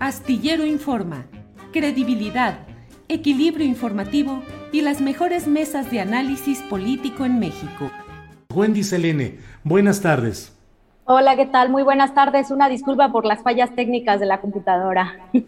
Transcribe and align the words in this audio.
Astillero 0.00 0.64
Informa, 0.64 1.26
credibilidad, 1.74 2.60
equilibrio 3.08 3.66
informativo 3.66 4.42
y 4.72 4.80
las 4.80 5.02
mejores 5.02 5.46
mesas 5.46 5.90
de 5.90 6.00
análisis 6.00 6.60
político 6.60 7.26
en 7.26 7.38
México. 7.38 7.90
Wendy 8.54 8.82
Selene, 8.82 9.40
buenas 9.62 10.00
tardes. 10.00 10.56
Hola, 11.04 11.36
¿qué 11.36 11.44
tal? 11.44 11.68
Muy 11.68 11.82
buenas 11.82 12.14
tardes. 12.14 12.50
Una 12.50 12.70
disculpa 12.70 13.12
por 13.12 13.26
las 13.26 13.42
fallas 13.42 13.74
técnicas 13.76 14.20
de 14.20 14.26
la 14.26 14.40
computadora. 14.40 15.28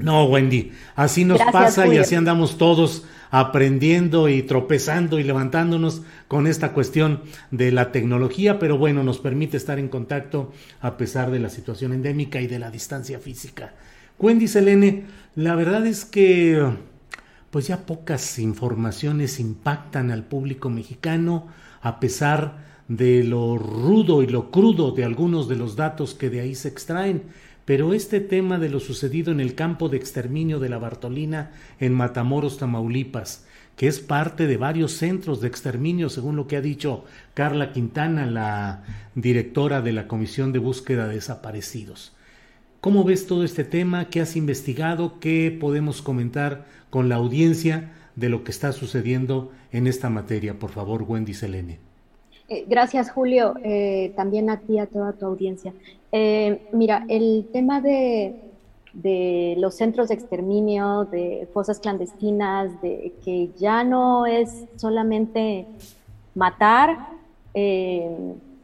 No, 0.00 0.24
Wendy, 0.26 0.70
así 0.94 1.24
nos 1.24 1.38
Gracias, 1.38 1.52
pasa 1.52 1.86
y 1.88 1.98
así 1.98 2.14
andamos 2.14 2.56
todos 2.56 3.04
aprendiendo 3.30 4.28
y 4.28 4.42
tropezando 4.42 5.18
y 5.18 5.24
levantándonos 5.24 6.02
con 6.28 6.46
esta 6.46 6.72
cuestión 6.72 7.24
de 7.50 7.72
la 7.72 7.90
tecnología, 7.90 8.60
pero 8.60 8.78
bueno, 8.78 9.02
nos 9.02 9.18
permite 9.18 9.56
estar 9.56 9.78
en 9.78 9.88
contacto 9.88 10.52
a 10.80 10.96
pesar 10.96 11.32
de 11.32 11.40
la 11.40 11.50
situación 11.50 11.92
endémica 11.92 12.40
y 12.40 12.46
de 12.46 12.60
la 12.60 12.70
distancia 12.70 13.18
física. 13.18 13.74
Wendy 14.20 14.48
Selene, 14.48 15.04
la 15.36 15.54
verdad 15.54 15.86
es 15.86 16.04
que 16.04 16.60
pues 17.50 17.68
ya 17.68 17.86
pocas 17.86 18.40
informaciones 18.40 19.38
impactan 19.38 20.10
al 20.10 20.24
público 20.24 20.70
mexicano 20.70 21.46
a 21.80 22.00
pesar 22.00 22.66
de 22.88 23.22
lo 23.22 23.56
rudo 23.58 24.24
y 24.24 24.26
lo 24.26 24.50
crudo 24.50 24.90
de 24.90 25.04
algunos 25.04 25.48
de 25.48 25.54
los 25.54 25.76
datos 25.76 26.14
que 26.14 26.30
de 26.30 26.40
ahí 26.40 26.56
se 26.56 26.66
extraen. 26.66 27.22
Pero 27.64 27.94
este 27.94 28.18
tema 28.18 28.58
de 28.58 28.70
lo 28.70 28.80
sucedido 28.80 29.30
en 29.30 29.38
el 29.38 29.54
campo 29.54 29.88
de 29.88 29.98
exterminio 29.98 30.58
de 30.58 30.68
la 30.68 30.78
Bartolina 30.78 31.52
en 31.78 31.94
Matamoros, 31.94 32.58
Tamaulipas, 32.58 33.46
que 33.76 33.86
es 33.86 34.00
parte 34.00 34.48
de 34.48 34.56
varios 34.56 34.92
centros 34.92 35.40
de 35.40 35.46
exterminio, 35.46 36.08
según 36.08 36.34
lo 36.34 36.48
que 36.48 36.56
ha 36.56 36.60
dicho 36.60 37.04
Carla 37.34 37.72
Quintana, 37.72 38.26
la 38.26 38.82
directora 39.14 39.80
de 39.80 39.92
la 39.92 40.08
Comisión 40.08 40.52
de 40.52 40.58
Búsqueda 40.58 41.06
de 41.06 41.14
Desaparecidos. 41.14 42.17
¿Cómo 42.80 43.02
ves 43.02 43.26
todo 43.26 43.42
este 43.42 43.64
tema? 43.64 44.08
¿Qué 44.08 44.20
has 44.20 44.36
investigado? 44.36 45.18
¿Qué 45.18 45.56
podemos 45.60 46.00
comentar 46.00 46.64
con 46.90 47.08
la 47.08 47.16
audiencia 47.16 47.90
de 48.14 48.28
lo 48.28 48.44
que 48.44 48.52
está 48.52 48.70
sucediendo 48.70 49.50
en 49.72 49.88
esta 49.88 50.10
materia? 50.10 50.60
Por 50.60 50.70
favor, 50.70 51.02
Wendy 51.02 51.34
Selene. 51.34 51.80
Eh, 52.48 52.66
Gracias, 52.68 53.10
Julio. 53.10 53.54
Eh, 53.64 54.12
también 54.14 54.48
a 54.48 54.60
ti, 54.60 54.78
a 54.78 54.86
toda 54.86 55.12
tu 55.12 55.26
audiencia. 55.26 55.74
Eh, 56.12 56.68
mira, 56.72 57.04
el 57.08 57.48
tema 57.52 57.80
de, 57.80 58.36
los 59.56 59.74
centros 59.74 60.08
de 60.08 60.14
exterminio, 60.14 61.04
de 61.04 61.48
fosas 61.52 61.80
clandestinas, 61.80 62.80
de 62.80 63.12
que 63.24 63.50
ya 63.58 63.82
no 63.82 64.24
es 64.24 64.66
solamente 64.76 65.66
matar, 66.36 67.08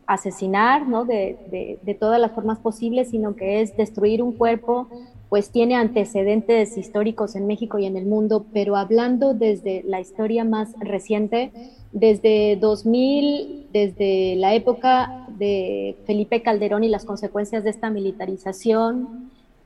asesinar, 0.07 0.87
¿no? 0.89 1.05
De, 1.05 1.39
de- 1.51 1.79
de 1.83 1.95
todas 1.95 2.21
las 2.21 2.33
formas 2.33 2.59
posibles, 2.59 3.11
sino 3.11 3.37
que 3.37 3.61
es 3.61 3.77
destruir 3.77 4.23
un 4.23 4.33
cuerpo, 4.33 4.89
pues 5.29 5.51
tiene 5.51 5.75
antecedentes 5.75 6.77
históricos 6.77 7.35
en 7.35 7.47
México 7.47 7.79
y 7.79 7.87
en 7.87 7.97
el 7.97 8.07
mundo, 8.07 8.47
pero 8.53 8.77
hablando 8.77 9.35
desde 9.35 9.83
la 9.85 10.01
historia 10.01 10.45
más 10.45 10.75
reciente, 10.81 11.53
desde 11.93 12.57
2000, 12.57 13.67
desde 13.73 14.37
la 14.37 14.55
época 14.55 15.13
de 15.27 15.97
Felipe 16.07 16.43
Calderón 16.43 16.85
y 16.85 16.89
las 16.89 17.05
consecuencias 17.05 17.65
de 17.65 17.71
esta 17.71 17.91
militarización 17.91 19.09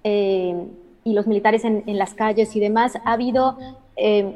eh, 0.05 0.55
y 1.05 1.13
los 1.13 1.27
militares 1.27 1.65
en, 1.65 1.83
en 1.87 1.99
las 1.99 2.15
calles 2.15 2.55
y 2.57 2.61
demás, 2.61 2.97
ha 3.05 3.13
habido 3.13 3.57
eh, 3.97 4.35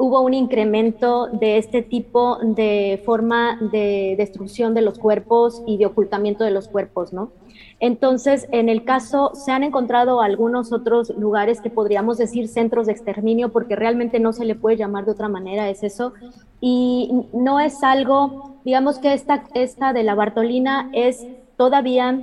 hubo 0.00 0.20
un 0.22 0.32
incremento 0.32 1.26
de 1.26 1.58
este 1.58 1.82
tipo 1.82 2.38
de 2.40 3.02
forma 3.04 3.58
de 3.70 4.14
destrucción 4.16 4.72
de 4.72 4.80
los 4.80 4.98
cuerpos 4.98 5.62
y 5.66 5.76
de 5.76 5.84
ocultamiento 5.84 6.42
de 6.42 6.50
los 6.50 6.68
cuerpos, 6.68 7.12
¿no? 7.12 7.32
Entonces, 7.80 8.48
en 8.50 8.70
el 8.70 8.84
caso, 8.84 9.32
se 9.34 9.52
han 9.52 9.62
encontrado 9.62 10.22
algunos 10.22 10.72
otros 10.72 11.10
lugares 11.10 11.60
que 11.60 11.68
podríamos 11.68 12.16
decir 12.16 12.48
centros 12.48 12.86
de 12.86 12.92
exterminio, 12.92 13.52
porque 13.52 13.76
realmente 13.76 14.20
no 14.20 14.32
se 14.32 14.46
le 14.46 14.54
puede 14.54 14.78
llamar 14.78 15.04
de 15.04 15.12
otra 15.12 15.28
manera, 15.28 15.68
es 15.68 15.82
eso. 15.82 16.14
Y 16.62 17.26
no 17.34 17.60
es 17.60 17.82
algo, 17.82 18.56
digamos 18.64 18.98
que 19.00 19.12
esta, 19.12 19.44
esta 19.52 19.92
de 19.92 20.02
la 20.02 20.14
Bartolina 20.14 20.88
es 20.94 21.26
todavía 21.58 22.18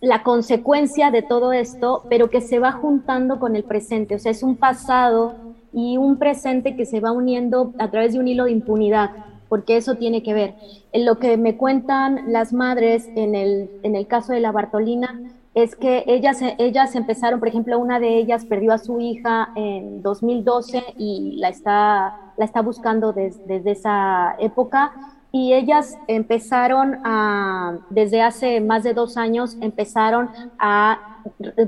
la 0.00 0.22
consecuencia 0.22 1.10
de 1.10 1.22
todo 1.22 1.52
esto, 1.52 2.04
pero 2.08 2.30
que 2.30 2.40
se 2.40 2.60
va 2.60 2.70
juntando 2.70 3.40
con 3.40 3.56
el 3.56 3.64
presente. 3.64 4.14
O 4.14 4.18
sea, 4.20 4.30
es 4.30 4.44
un 4.44 4.54
pasado 4.54 5.34
y 5.72 5.96
un 5.96 6.18
presente 6.18 6.74
que 6.76 6.86
se 6.86 7.00
va 7.00 7.12
uniendo 7.12 7.74
a 7.78 7.90
través 7.90 8.12
de 8.12 8.18
un 8.20 8.28
hilo 8.28 8.44
de 8.44 8.52
impunidad, 8.52 9.12
porque 9.48 9.76
eso 9.76 9.96
tiene 9.96 10.22
que 10.22 10.34
ver. 10.34 10.56
En 10.92 11.04
lo 11.06 11.18
que 11.18 11.36
me 11.36 11.56
cuentan 11.56 12.20
las 12.24 12.52
madres 12.52 13.10
en 13.14 13.34
el, 13.34 13.70
en 13.82 13.96
el 13.96 14.06
caso 14.06 14.32
de 14.32 14.40
la 14.40 14.52
Bartolina 14.52 15.20
es 15.54 15.76
que 15.76 16.04
ellas, 16.06 16.38
ellas 16.58 16.94
empezaron, 16.94 17.38
por 17.38 17.48
ejemplo, 17.48 17.78
una 17.78 18.00
de 18.00 18.18
ellas 18.18 18.44
perdió 18.46 18.72
a 18.72 18.78
su 18.78 19.00
hija 19.00 19.50
en 19.54 20.02
2012 20.02 20.82
y 20.96 21.36
la 21.38 21.48
está, 21.48 22.14
la 22.36 22.44
está 22.44 22.62
buscando 22.62 23.12
des- 23.12 23.40
desde 23.44 23.72
esa 23.72 24.34
época 24.38 24.92
y 25.32 25.54
ellas 25.54 25.96
empezaron 26.08 26.98
a, 27.04 27.78
desde 27.88 28.20
hace 28.20 28.60
más 28.60 28.82
de 28.82 28.92
dos 28.92 29.16
años, 29.16 29.56
empezaron 29.62 30.28
a 30.58 31.20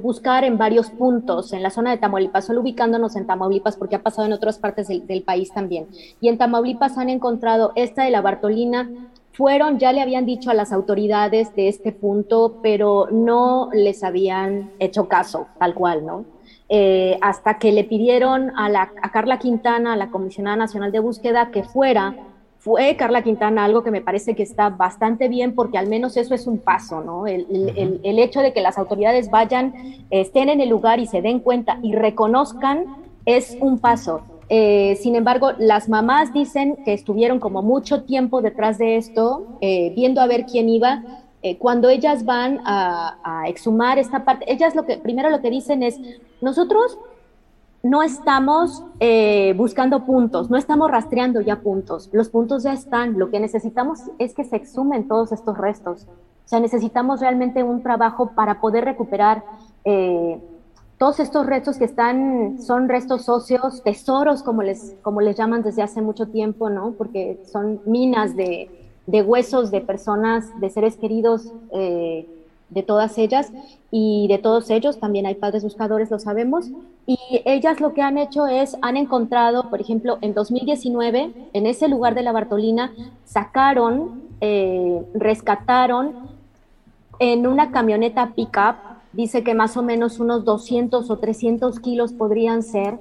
buscar 0.03 0.45
en 0.45 0.59
varios 0.59 0.91
puntos 0.91 1.53
en 1.55 1.63
la 1.63 1.71
zona 1.71 1.91
de 1.91 1.97
Tamaulipas, 1.97 2.45
solo 2.45 2.61
ubicándonos 2.61 3.17
en 3.17 3.27
Tamaulipas 3.27 3.77
porque 3.77 3.97
ha 3.97 4.03
pasado 4.03 4.27
en 4.27 4.35
otras 4.35 4.59
partes 4.59 4.89
del, 4.89 5.23
país 5.23 5.51
también. 5.53 5.89
Y 6.21 6.29
en 6.29 6.37
Tamaulipas 6.37 6.99
han 6.99 7.09
encontrado 7.09 7.73
esta 7.75 8.05
de 8.05 8.11
la 8.11 8.21
Bartolina, 8.21 8.91
fueron, 9.33 9.79
ya 9.79 9.93
le 9.93 10.03
habían 10.03 10.27
dicho 10.27 10.51
a 10.51 10.55
las 10.55 10.71
autoridades 10.71 11.57
de 11.57 11.69
este 11.69 11.91
punto, 11.91 12.59
pero 12.63 13.09
no 13.11 13.71
les 13.73 14.05
habían 14.05 14.73
hecho 14.79 15.09
caso, 15.09 15.47
tal 15.59 15.75
cual, 15.75 16.05
¿no? 16.05 16.25
Eh, 16.69 17.19
hasta 17.21 17.59
que 17.59 17.73
le 17.73 17.85
pidieron 17.85 18.53
a, 18.57 18.69
la, 18.69 18.93
a 19.03 19.11
Carla 19.11 19.39
Quintana, 19.39 19.95
a 19.95 19.97
la 19.97 20.11
Comisionada 20.11 20.57
Nacional 20.57 20.93
de 20.93 21.01
Búsqueda, 21.01 21.51
que 21.51 21.65
fuera 21.65 22.15
fue 22.65 22.97
Carla 22.97 23.23
Quintana 23.23 23.63
algo 23.63 23.85
que 23.85 23.91
me 23.91 24.01
parece 24.01 24.35
que 24.35 24.43
está 24.43 24.71
bastante 24.71 25.29
bien 25.29 25.55
porque 25.55 25.77
al 25.77 25.87
menos 25.87 26.17
eso 26.17 26.35
es 26.35 26.47
un 26.47 26.57
paso, 26.57 27.03
¿no? 27.03 27.27
El, 27.27 27.47
el, 27.51 27.69
el, 27.77 28.01
el 28.03 28.19
hecho 28.19 28.41
de 28.41 28.55
que 28.55 28.63
las 28.63 28.79
autoridades 28.79 29.31
vayan, 29.31 29.75
estén 30.09 30.49
en 30.49 30.63
el 30.63 30.71
lugar 30.71 30.99
y 30.99 31.07
se 31.07 31.21
den 31.21 31.41
cuenta 31.41 31.79
y 31.83 31.95
reconozcan 31.95 32.87
es 33.27 33.59
un 33.61 33.81
paso. 33.81 34.23
Eh, 34.49 34.97
sin 34.99 35.15
embargo, 35.15 35.53
las 35.59 35.91
mamás 35.91 36.33
dicen 36.33 36.79
que 36.87 36.95
estuvieron 36.95 37.39
como 37.39 37.61
mucho 37.61 38.05
tiempo 38.05 38.41
detrás 38.41 38.79
de 38.79 38.97
esto, 38.97 39.59
eh, 39.61 39.93
viendo 39.95 40.23
a 40.23 40.27
ver 40.27 40.47
quién 40.47 40.71
iba. 40.71 41.03
Eh, 41.43 41.59
cuando 41.59 41.91
ellas 41.91 42.25
van 42.25 42.61
a, 42.65 43.19
a, 43.23 43.47
exhumar 43.47 43.99
esta 43.99 44.25
parte, 44.25 44.51
ellas 44.51 44.75
lo 44.75 44.87
que 44.87 44.97
primero 44.97 45.29
lo 45.29 45.43
que 45.43 45.51
dicen 45.51 45.83
es, 45.83 46.01
nosotros 46.41 46.99
no 47.85 48.03
estamos 48.03 48.83
eh, 48.99 49.53
buscando 49.57 50.07
puntos, 50.07 50.51
no 50.51 50.57
estamos 50.57 50.91
rastreando 50.91 51.43
ya 51.43 51.61
puntos, 51.61 52.09
los 52.13 52.31
puntos 52.31 52.63
ya 52.63 52.73
están, 52.73 53.19
lo 53.19 53.31
que 53.31 53.39
necesitamos 53.39 54.01
es 54.19 54.35
que 54.35 54.43
se 54.43 54.57
exhumen 54.57 55.07
todos 55.07 55.33
estos 55.33 55.57
restos, 55.59 56.07
o 56.45 56.49
sea, 56.49 56.61
necesitamos 56.61 57.21
realmente 57.21 57.63
un 57.63 57.83
trabajo 57.83 58.31
para 58.35 58.61
poder 58.61 58.87
recuperar 58.87 59.45
eh, 59.85 60.41
todos 60.97 61.21
estos 61.21 61.45
restos 61.45 61.77
que 61.77 61.85
están, 61.85 62.59
son 62.59 62.89
restos 62.89 63.29
óseos, 63.29 63.83
tesoros 63.83 64.43
como 64.43 64.63
les, 64.63 64.97
como 65.03 65.21
les 65.21 65.37
llaman 65.37 65.63
desde 65.63 65.83
hace 65.83 66.01
mucho 66.01 66.29
tiempo, 66.29 66.71
¿no? 66.71 66.93
Porque 66.93 67.43
son 67.45 67.83
minas 67.85 68.35
de, 68.35 68.71
de 69.07 69.23
huesos 69.23 69.71
de 69.71 69.83
personas, 69.83 70.59
de 70.61 70.71
seres 70.71 70.97
queridos, 70.97 71.53
eh, 71.73 72.27
de 72.75 72.83
todas 72.83 73.17
ellas 73.19 73.53
y 73.91 74.27
de 74.29 74.39
todos 74.39 74.69
ellos, 74.71 74.99
también 74.99 75.27
hay 75.27 75.37
padres 75.37 75.63
buscadores, 75.63 76.11
lo 76.11 76.19
sabemos, 76.19 76.71
y 77.07 77.19
ellas 77.45 77.81
lo 77.81 77.95
que 77.95 78.03
han 78.03 78.19
hecho 78.19 78.47
es, 78.47 78.77
han 78.83 78.97
encontrado, 78.97 79.71
por 79.71 79.81
ejemplo, 79.81 80.19
en 80.21 80.35
2019, 80.35 81.33
en 81.53 81.67
ese 81.67 81.89
lugar 81.89 82.15
de 82.15 82.23
la 82.23 82.33
Bartolina, 82.33 82.93
sacaron, 83.25 84.23
eh, 84.41 85.03
rescataron 85.15 86.13
en 87.21 87.47
una 87.47 87.71
camioneta 87.71 88.33
pickup, 88.35 88.77
dice 89.13 89.45
que 89.45 89.55
más 89.55 89.77
o 89.77 89.83
menos 89.83 90.19
unos 90.19 90.45
200 90.45 91.09
o 91.09 91.17
300 91.19 91.79
kilos 91.79 92.13
podrían 92.13 92.63
ser, 92.63 92.99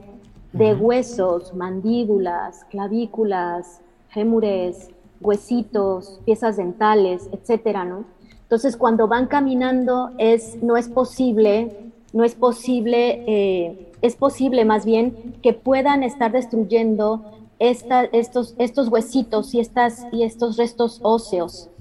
de 0.52 0.76
huesos, 0.76 1.54
mandíbulas, 1.56 2.64
clavículas, 2.70 3.82
fémures, 4.10 4.92
huesitos, 5.20 6.20
piezas 6.26 6.58
dentales, 6.58 7.28
etcétera, 7.32 7.86
¿no? 7.86 8.06
Entonces, 8.54 8.78
cuando 8.78 9.08
van 9.08 9.26
caminando, 9.26 10.12
es, 10.20 10.62
no 10.62 10.78
es 10.78 10.88
posible, 10.88 11.76
no 12.14 12.24
es 12.24 12.36
posible, 12.36 13.24
eh, 13.26 13.90
es 14.04 14.16
posible 14.16 14.64
más 14.64 14.86
bien 14.86 15.34
que 15.42 15.54
puedan 15.54 16.04
estar 16.04 16.32
destruyendo 16.32 17.24
estos, 17.58 18.54
estos 18.60 18.90
huesitos 18.90 19.56
y, 19.56 19.60
estas, 19.60 20.06
y 20.12 20.22
estos 20.22 20.58
restos 20.58 21.00
óseos 21.02 21.72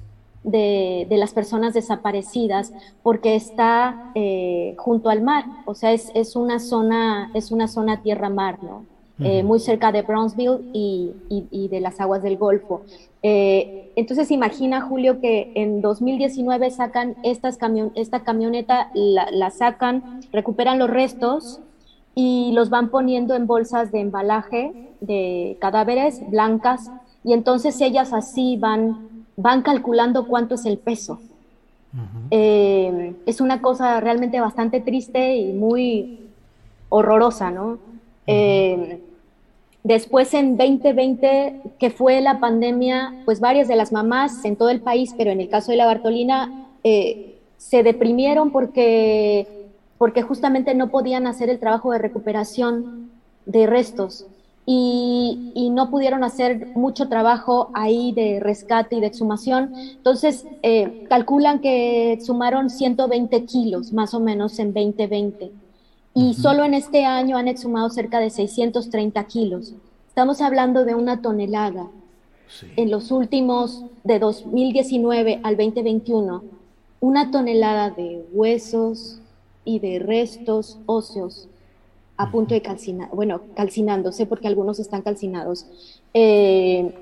de, 0.44 1.06
las 1.10 1.34
personas 1.34 1.74
desaparecidas, 1.74 2.72
porque 3.02 3.34
está 3.34 4.10
eh, 4.14 4.74
junto 4.78 5.10
al 5.10 5.20
mar, 5.20 5.44
o 5.66 5.74
sea, 5.74 5.92
es, 5.92 6.36
una 6.36 6.58
zona, 6.58 7.30
es 7.34 7.52
una 7.52 7.68
zona 7.68 8.00
tierra-mar, 8.00 8.60
¿no? 8.62 8.86
Eh, 9.20 9.42
muy 9.42 9.60
cerca 9.60 9.92
de 9.92 10.02
Brownsville 10.02 10.70
y, 10.72 11.12
y, 11.28 11.68
de 11.68 11.80
las 11.80 12.00
aguas 12.00 12.22
del 12.22 12.36
Golfo. 12.38 12.82
Eh, 13.22 13.92
entonces 13.94 14.30
imagina, 14.30 14.80
Julio, 14.80 15.20
que 15.20 15.52
en 15.54 15.80
2019 15.80 16.70
sacan 16.70 17.14
estas 17.22 17.56
camion 17.56 17.92
esta 17.94 18.24
camioneta, 18.24 18.90
la, 18.94 19.50
sacan, 19.50 20.22
recuperan 20.32 20.78
los 20.78 20.90
restos 20.90 21.60
y 22.14 22.52
los 22.52 22.70
van 22.70 22.88
poniendo 22.88 23.34
en 23.34 23.46
bolsas 23.46 23.92
de 23.92 24.00
embalaje 24.00 24.72
de 25.00 25.56
cadáveres 25.60 26.22
blancas 26.30 26.90
y 27.22 27.32
entonces 27.32 27.80
ellas 27.80 28.12
así 28.12 28.56
van, 28.56 29.26
van 29.36 29.62
calculando 29.62 30.26
cuánto 30.26 30.56
es 30.56 30.64
el 30.64 30.78
peso. 30.78 31.20
Eh, 32.30 33.14
es 33.26 33.42
una 33.42 33.60
cosa 33.60 34.00
realmente 34.00 34.40
bastante 34.40 34.80
triste 34.80 35.36
y 35.36 35.52
muy 35.52 36.30
horrorosa, 36.88 37.50
¿no? 37.50 37.91
Después 39.84 40.32
en 40.34 40.56
2020, 40.56 41.60
que 41.80 41.90
fue 41.90 42.20
la 42.20 42.38
pandemia, 42.38 43.22
pues 43.24 43.40
varias 43.40 43.66
de 43.66 43.74
las 43.74 43.90
mamás 43.90 44.44
en 44.44 44.54
todo 44.54 44.70
el 44.70 44.80
país, 44.80 45.12
pero 45.18 45.32
en 45.32 45.40
el 45.40 45.48
caso 45.48 45.72
de 45.72 45.76
la 45.76 45.86
Bartolina, 45.86 46.68
eh, 46.84 47.40
se 47.56 47.82
deprimieron 47.82 48.52
porque, 48.52 49.66
porque 49.98 50.22
justamente 50.22 50.74
no 50.74 50.90
podían 50.90 51.26
hacer 51.26 51.50
el 51.50 51.58
trabajo 51.58 51.90
de 51.90 51.98
recuperación 51.98 53.10
de 53.44 53.66
restos 53.66 54.26
y, 54.66 55.70
no 55.72 55.90
pudieron 55.90 56.22
hacer 56.22 56.68
mucho 56.76 57.08
trabajo 57.08 57.70
ahí 57.72 58.12
de 58.12 58.38
rescate 58.38 58.96
y 58.96 59.00
de 59.00 59.06
exhumación. 59.06 59.72
Entonces, 59.74 60.46
eh, 60.62 61.06
calculan 61.08 61.60
que 61.60 62.12
exhumaron 62.12 62.68
120 62.68 63.46
kilos 63.46 63.92
más 63.92 64.12
o 64.12 64.20
menos 64.20 64.58
en 64.58 64.74
2020 64.74 65.50
y 66.14 66.34
solo 66.34 66.64
en 66.64 66.74
este 66.74 67.04
año 67.04 67.36
han 67.36 67.48
exhumado 67.48 67.88
cerca 67.90 68.20
de 68.20 68.30
630 68.30 69.24
kilos. 69.24 69.74
Estamos 70.08 70.40
hablando 70.40 70.84
de 70.84 70.94
una 70.94 71.22
tonelada. 71.22 71.88
En 72.76 72.90
los 72.90 73.10
últimos, 73.10 73.84
de 74.04 74.18
2019 74.18 75.40
al 75.42 75.56
2021, 75.56 76.44
una 77.00 77.30
tonelada 77.30 77.90
de 77.90 78.24
huesos 78.32 79.20
y 79.64 79.78
de 79.78 79.98
restos 79.98 80.78
óseos 80.86 81.48
a 82.18 82.30
punto 82.30 82.54
de 82.54 82.62
calcinar, 82.62 83.08
bueno, 83.10 83.40
calcinándose 83.56 84.26
porque 84.26 84.48
algunos 84.48 84.78
están 84.78 85.02
calcinados. 85.02 85.66
Eh, 86.12 86.94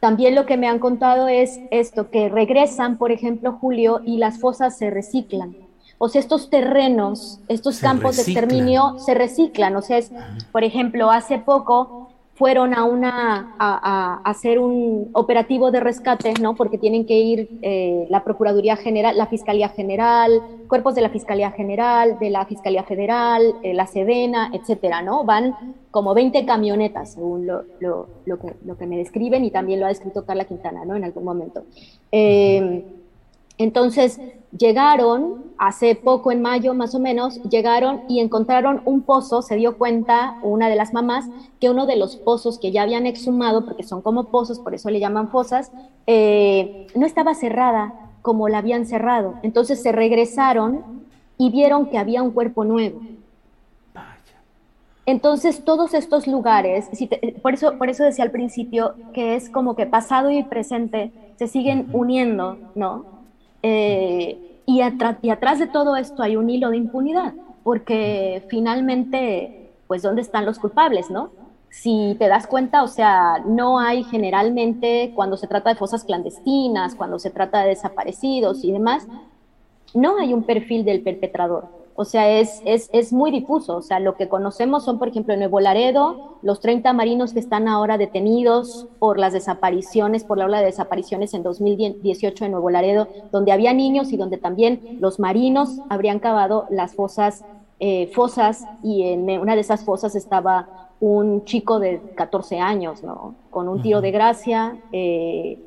también 0.00 0.34
lo 0.34 0.46
que 0.46 0.56
me 0.56 0.68
han 0.68 0.78
contado 0.78 1.28
es 1.28 1.60
esto, 1.70 2.10
que 2.10 2.28
regresan, 2.28 2.96
por 2.96 3.12
ejemplo, 3.12 3.52
Julio, 3.52 4.00
y 4.04 4.18
las 4.18 4.40
fosas 4.40 4.78
se 4.78 4.90
reciclan. 4.90 5.54
O 6.04 6.08
sea, 6.08 6.20
estos 6.20 6.50
terrenos, 6.50 7.38
estos 7.46 7.78
campos 7.78 8.16
de 8.16 8.22
exterminio 8.22 8.98
se 8.98 9.14
reciclan. 9.14 9.76
O 9.76 9.82
sea, 9.82 9.98
es, 9.98 10.10
por 10.50 10.64
ejemplo, 10.64 11.12
hace 11.12 11.38
poco 11.38 12.08
fueron 12.34 12.74
a 12.74 12.82
una 12.82 13.54
a, 13.56 14.20
hacer 14.24 14.58
un 14.58 15.10
operativo 15.12 15.70
de 15.70 15.78
rescate, 15.78 16.34
¿no? 16.42 16.56
Porque 16.56 16.76
tienen 16.76 17.06
que 17.06 17.20
ir 17.20 17.60
eh, 17.62 18.08
la 18.10 18.24
Procuraduría 18.24 18.74
General, 18.74 19.16
la 19.16 19.26
Fiscalía 19.28 19.68
General, 19.68 20.42
cuerpos 20.66 20.96
de 20.96 21.02
la 21.02 21.10
Fiscalía 21.10 21.52
General, 21.52 22.18
de 22.18 22.30
la 22.30 22.46
Fiscalía 22.46 22.82
Federal, 22.82 23.54
eh, 23.62 23.72
la 23.72 23.86
Sedena, 23.86 24.50
etcétera, 24.52 25.02
¿no? 25.02 25.22
Van 25.22 25.54
como 25.92 26.14
20 26.14 26.44
camionetas, 26.44 27.12
según 27.12 27.46
lo, 27.46 27.62
lo, 27.78 28.08
lo, 28.26 28.40
que, 28.40 28.54
lo 28.64 28.76
que 28.76 28.86
me 28.86 28.96
describen, 28.96 29.44
y 29.44 29.52
también 29.52 29.78
lo 29.78 29.86
ha 29.86 29.90
descrito 29.90 30.24
Carla 30.24 30.46
Quintana, 30.46 30.84
¿no? 30.84 30.96
En 30.96 31.04
algún 31.04 31.22
momento. 31.22 31.62
Eh, 32.10 32.82
entonces 33.62 34.20
llegaron, 34.56 35.52
hace 35.58 35.94
poco, 35.94 36.32
en 36.32 36.42
mayo 36.42 36.74
más 36.74 36.94
o 36.94 36.98
menos, 36.98 37.42
llegaron 37.44 38.02
y 38.08 38.20
encontraron 38.20 38.82
un 38.84 39.02
pozo, 39.02 39.42
se 39.42 39.56
dio 39.56 39.78
cuenta 39.78 40.38
una 40.42 40.68
de 40.68 40.76
las 40.76 40.92
mamás 40.92 41.26
que 41.60 41.70
uno 41.70 41.86
de 41.86 41.96
los 41.96 42.16
pozos 42.16 42.58
que 42.58 42.72
ya 42.72 42.82
habían 42.82 43.06
exhumado, 43.06 43.64
porque 43.64 43.82
son 43.82 44.02
como 44.02 44.24
pozos, 44.24 44.58
por 44.58 44.74
eso 44.74 44.90
le 44.90 45.00
llaman 45.00 45.28
fosas, 45.30 45.72
eh, 46.06 46.86
no 46.94 47.06
estaba 47.06 47.34
cerrada 47.34 47.94
como 48.22 48.48
la 48.48 48.58
habían 48.58 48.86
cerrado. 48.86 49.34
Entonces 49.42 49.82
se 49.82 49.92
regresaron 49.92 50.84
y 51.38 51.50
vieron 51.50 51.86
que 51.86 51.98
había 51.98 52.22
un 52.22 52.30
cuerpo 52.30 52.64
nuevo. 52.64 53.00
Entonces, 55.04 55.64
todos 55.64 55.94
estos 55.94 56.28
lugares, 56.28 56.88
por, 57.42 57.54
eso, 57.54 57.76
por 57.76 57.90
eso 57.90 58.04
decía 58.04 58.24
al 58.24 58.30
principio 58.30 58.94
que 59.12 59.34
es 59.34 59.50
como 59.50 59.74
que 59.74 59.84
pasado 59.84 60.30
y 60.30 60.44
presente 60.44 61.10
se 61.36 61.48
siguen 61.48 61.88
uniendo, 61.92 62.56
¿no? 62.76 63.04
Eh, 63.62 64.60
y, 64.66 64.80
y, 65.22 65.30
atrás 65.30 65.58
de 65.58 65.66
todo 65.66 65.96
esto 65.96 66.22
hay 66.22 66.36
un 66.36 66.50
hilo 66.50 66.70
de 66.70 66.76
impunidad, 66.76 67.34
porque 67.62 68.44
finalmente, 68.48 69.70
pues, 69.86 70.02
¿dónde 70.02 70.22
están 70.22 70.46
los 70.46 70.58
culpables, 70.58 71.10
no? 71.10 71.30
Si 71.70 72.16
te 72.18 72.28
das 72.28 72.46
cuenta, 72.46 72.82
o 72.82 72.88
sea, 72.88 73.38
no 73.46 73.78
hay 73.78 74.04
generalmente, 74.04 75.12
cuando 75.14 75.36
se 75.36 75.46
trata 75.46 75.70
de 75.70 75.76
fosas 75.76 76.04
clandestinas, 76.04 76.94
cuando 76.94 77.18
se 77.18 77.30
trata 77.30 77.62
de 77.62 77.68
desaparecidos 77.68 78.62
y 78.62 78.72
demás, 78.72 79.06
no 79.94 80.18
hay 80.18 80.34
un 80.34 80.42
perfil 80.42 80.84
del 80.84 81.02
perpetrador. 81.02 81.81
O 81.94 82.04
sea, 82.04 82.40
es, 82.40 82.62
es, 82.64 82.88
es, 82.92 83.12
muy 83.12 83.30
difuso. 83.30 83.76
O 83.76 83.82
sea, 83.82 84.00
lo 84.00 84.16
que 84.16 84.28
conocemos 84.28 84.84
son, 84.84 84.98
por 84.98 85.08
ejemplo, 85.08 85.34
en 85.34 85.40
Nuevo 85.40 85.60
Laredo, 85.60 86.38
los 86.42 86.60
30 86.60 86.92
marinos 86.92 87.32
que 87.32 87.40
están 87.40 87.68
ahora 87.68 87.98
detenidos 87.98 88.86
por 88.98 89.18
las 89.18 89.32
desapariciones, 89.32 90.24
por 90.24 90.38
la 90.38 90.46
ola 90.46 90.60
de 90.60 90.66
desapariciones 90.66 91.34
en 91.34 91.42
2018 91.42 92.46
en 92.46 92.52
Nuevo 92.52 92.70
Laredo, 92.70 93.08
donde 93.30 93.52
había 93.52 93.74
niños 93.74 94.12
y 94.12 94.16
donde 94.16 94.38
también 94.38 94.98
los 95.00 95.18
marinos 95.18 95.80
habrían 95.90 96.18
cavado 96.18 96.66
las 96.70 96.94
fosas, 96.94 97.44
eh, 97.78 98.10
fosas 98.14 98.64
y 98.82 99.02
en 99.02 99.28
una 99.38 99.54
de 99.54 99.60
esas 99.60 99.84
fosas 99.84 100.14
estaba 100.14 100.90
un 101.00 101.44
chico 101.44 101.78
de 101.78 102.00
14 102.14 102.58
años, 102.58 103.02
¿no? 103.02 103.34
Con 103.50 103.68
un 103.68 103.82
tiro 103.82 104.00
de 104.00 104.12
gracia. 104.12 104.78
Eh, 104.92 105.58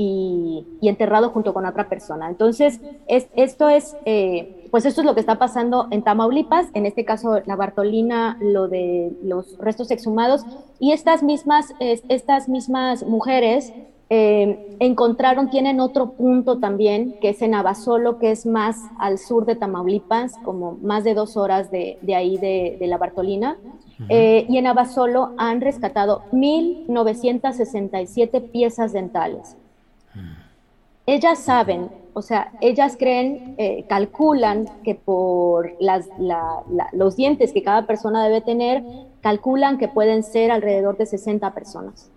y, 0.00 0.64
enterrado 0.80 1.30
junto 1.30 1.52
con 1.52 1.66
otra 1.66 1.88
persona. 1.88 2.28
Entonces, 2.28 2.80
es, 3.08 3.26
esto 3.34 3.68
es, 3.68 3.96
eh, 4.06 4.57
pues 4.70 4.86
esto 4.86 5.00
es 5.00 5.06
lo 5.06 5.14
que 5.14 5.20
está 5.20 5.38
pasando 5.38 5.88
en 5.90 6.02
Tamaulipas, 6.02 6.68
en 6.74 6.86
este 6.86 7.04
caso 7.04 7.40
la 7.46 7.56
Bartolina, 7.56 8.36
lo 8.40 8.68
de 8.68 9.12
los 9.22 9.58
restos 9.58 9.90
exhumados, 9.90 10.44
y 10.78 10.92
estas 10.92 11.22
mismas, 11.22 11.74
estas 11.80 12.48
mismas 12.48 13.04
mujeres 13.04 13.72
eh, 14.10 14.76
encontraron, 14.80 15.50
tienen 15.50 15.80
otro 15.80 16.12
punto 16.12 16.58
también, 16.58 17.16
que 17.20 17.28
es 17.30 17.42
en 17.42 17.54
Abasolo, 17.54 18.18
que 18.18 18.30
es 18.30 18.46
más 18.46 18.78
al 18.98 19.18
sur 19.18 19.44
de 19.44 19.54
Tamaulipas, 19.54 20.32
como 20.44 20.78
más 20.80 21.04
de 21.04 21.12
dos 21.12 21.36
horas 21.36 21.70
de, 21.70 21.98
de 22.00 22.14
ahí 22.14 22.38
de, 22.38 22.78
la 22.80 22.96
Bartolina. 22.96 23.58
Eh, 24.08 24.46
y 24.48 24.56
en 24.58 24.66
Abasolo 24.66 25.34
han 25.36 25.60
rescatado 25.60 26.22
1.967 26.32 28.50
piezas 28.50 28.92
dentales. 28.92 29.56
Ellas 31.08 31.38
saben, 31.38 31.90
o 32.12 32.20
sea, 32.20 32.52
ellas 32.60 32.96
creen, 32.98 33.54
eh, 33.56 33.86
calculan 33.88 34.66
que 34.84 34.94
por 34.94 35.74
los 36.92 37.16
dientes 37.16 37.54
que 37.54 37.62
cada 37.62 37.86
persona 37.86 38.22
debe 38.22 38.42
tener, 38.42 38.84
calculan 39.22 39.78
que 39.78 39.88
pueden 39.88 40.22
ser 40.22 40.50
alrededor 40.50 40.98
de 40.98 41.06
60 41.06 41.54
personas. 41.54 42.10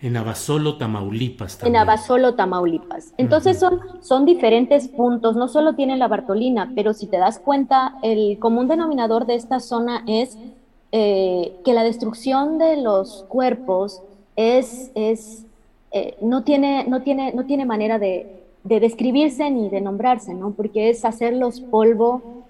En 0.00 0.16
Abasolo, 0.16 0.78
Tamaulipas. 0.78 1.58
También. 1.58 1.74
En 1.74 1.80
Abasolo, 1.80 2.36
Tamaulipas. 2.36 3.14
Entonces 3.16 3.58
son, 3.58 3.80
son 4.00 4.24
diferentes 4.24 4.86
puntos, 4.86 5.34
no 5.34 5.48
solo 5.48 5.74
tiene 5.74 5.96
la 5.96 6.06
Bartolina, 6.06 6.70
pero 6.76 6.94
si 6.94 7.08
te 7.08 7.18
das 7.18 7.40
cuenta, 7.40 7.96
el 8.04 8.38
común 8.38 8.68
denominador 8.68 9.26
de 9.26 9.34
esta 9.34 9.58
zona 9.58 10.04
es 10.06 10.38
eh, 10.92 11.52
que 11.64 11.72
la 11.72 11.82
destrucción 11.82 12.58
de 12.58 12.76
los 12.76 13.24
cuerpos 13.28 14.02
es, 14.36 14.92
es 14.94 15.47
eh, 15.92 16.16
no, 16.20 16.44
tiene, 16.44 16.84
no, 16.86 17.02
tiene, 17.02 17.32
no 17.32 17.46
tiene 17.46 17.64
manera 17.64 17.98
de, 17.98 18.42
de, 18.64 18.80
describirse 18.80 19.50
ni 19.50 19.68
de 19.68 19.80
nombrarse, 19.80 20.34
¿no? 20.34 20.52
porque 20.52 20.90
es 20.90 21.04
hacerlos 21.04 21.60
polvo, 21.60 22.44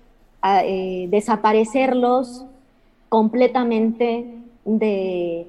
eh, 0.44 1.06
desaparecerlos 1.10 2.44
completamente 3.08 4.26
de 4.64 5.46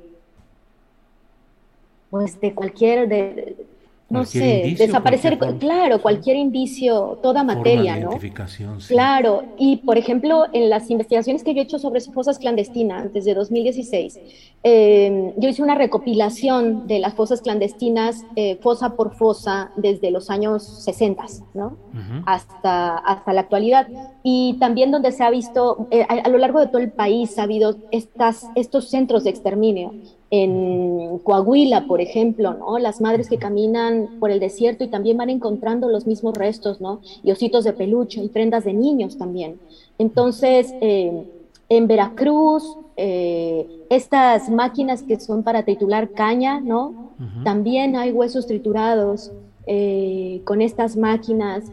pues 2.09 2.41
de 2.41 2.55
cualquier 2.55 3.07
de, 3.07 3.55
no 4.09 4.25
sé, 4.25 4.75
desaparecer, 4.77 5.37
claro, 5.59 6.01
cualquier 6.01 6.35
indicio, 6.37 7.19
toda 7.21 7.43
materia, 7.43 7.97
¿no? 7.97 8.11
Claro, 8.87 9.43
y 9.57 9.77
por 9.77 9.97
ejemplo, 9.97 10.45
en 10.51 10.69
las 10.69 10.89
investigaciones 10.89 11.43
que 11.43 11.53
yo 11.53 11.61
he 11.61 11.63
hecho 11.63 11.77
sobre 11.79 12.01
fosas 12.01 12.39
clandestinas 12.39 13.13
desde 13.13 13.35
2016, 13.35 14.19
em, 14.63 15.33
yo 15.37 15.49
hice 15.49 15.61
una 15.61 15.75
recopilación 15.75 16.87
de 16.87 16.99
las 16.99 17.13
fosas 17.13 17.41
clandestinas, 17.41 18.25
eh, 18.35 18.57
fosa 18.61 18.95
por 18.95 19.15
fosa, 19.15 19.71
desde 19.75 20.09
los 20.11 20.29
años 20.29 20.63
60, 20.63 21.25
¿no? 21.53 21.77
hasta, 22.25 22.97
hasta 22.97 23.33
la 23.33 23.41
actualidad. 23.41 23.87
Y 24.23 24.57
también 24.59 24.91
donde 24.91 25.11
se 25.11 25.23
ha 25.23 25.29
visto, 25.29 25.87
eh, 25.91 26.05
a, 26.07 26.13
a, 26.13 26.29
lo 26.29 26.37
largo 26.37 26.59
de 26.59 26.67
todo 26.67 26.79
el 26.79 26.91
país, 26.91 27.37
ha 27.37 27.43
habido 27.43 27.77
estas, 27.91 28.47
estos 28.55 28.89
centros 28.89 29.23
de 29.23 29.29
exterminio 29.29 29.93
en 30.31 31.19
Coahuila, 31.19 31.87
por 31.87 32.01
ejemplo, 32.01 32.53
¿no? 32.53 32.77
Las 32.77 33.01
madres 33.01 33.29
que 33.29 33.37
caminan 33.37 34.19
por 34.19 34.29
el 34.29 34.39
desierto 34.39 34.83
y 34.83 34.87
también 34.87 35.17
van 35.17 35.29
encontrando 35.29 35.89
los 35.89 36.05
mismos 36.05 36.35
restos, 36.35 36.79
¿no? 36.81 37.01
Y 37.23 37.31
ositos 37.31 37.63
de 37.63 37.73
peluche 37.73 38.21
y 38.21 38.29
prendas 38.29 38.63
de 38.63 38.73
niños 38.73 39.17
también. 39.17 39.59
Entonces, 39.97 40.73
eh, 40.81 41.25
en 41.67 41.87
Veracruz, 41.87 42.77
eh, 42.97 43.85
estas 43.89 44.49
máquinas 44.49 45.03
que 45.03 45.19
son 45.19 45.43
para 45.43 45.63
triturar 45.63 46.11
caña, 46.11 46.59
¿no? 46.59 47.09
También 47.43 47.97
hay 47.97 48.11
huesos 48.11 48.47
triturados 48.47 49.31
eh, 49.67 50.41
con 50.45 50.61
estas 50.61 50.95
máquinas. 50.95 51.65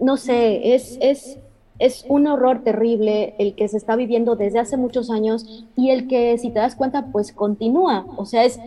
No 0.00 0.16
sé, 0.16 0.74
es, 0.74 0.96
es, 1.00 1.38
es 1.78 2.04
un 2.08 2.26
horror 2.26 2.62
terrible 2.62 3.34
el 3.38 3.54
que 3.54 3.68
se 3.68 3.76
está 3.76 3.96
viviendo 3.96 4.36
desde 4.36 4.58
hace 4.58 4.76
muchos 4.76 5.10
años 5.10 5.64
y 5.76 5.90
el 5.90 6.08
que, 6.08 6.36
si 6.38 6.50
te 6.50 6.58
das 6.58 6.74
cuenta, 6.74 7.06
pues 7.12 7.32
continúa. 7.32 8.06
O 8.16 8.24
sea, 8.24 8.44
es, 8.44 8.58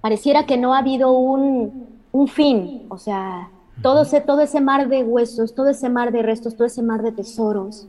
pareciera 0.00 0.46
que 0.46 0.56
no 0.56 0.74
ha 0.74 0.78
habido 0.78 1.12
un, 1.12 1.86
un 2.12 2.28
fin. 2.28 2.86
O 2.88 2.98
sea, 2.98 3.50
todo 3.82 4.02
ese, 4.02 4.20
todo 4.20 4.40
ese 4.40 4.60
mar 4.60 4.88
de 4.88 5.04
huesos, 5.04 5.54
todo 5.54 5.68
ese 5.68 5.88
mar 5.90 6.12
de 6.12 6.22
restos, 6.22 6.56
todo 6.56 6.66
ese 6.66 6.82
mar 6.82 7.02
de 7.02 7.12
tesoros, 7.12 7.86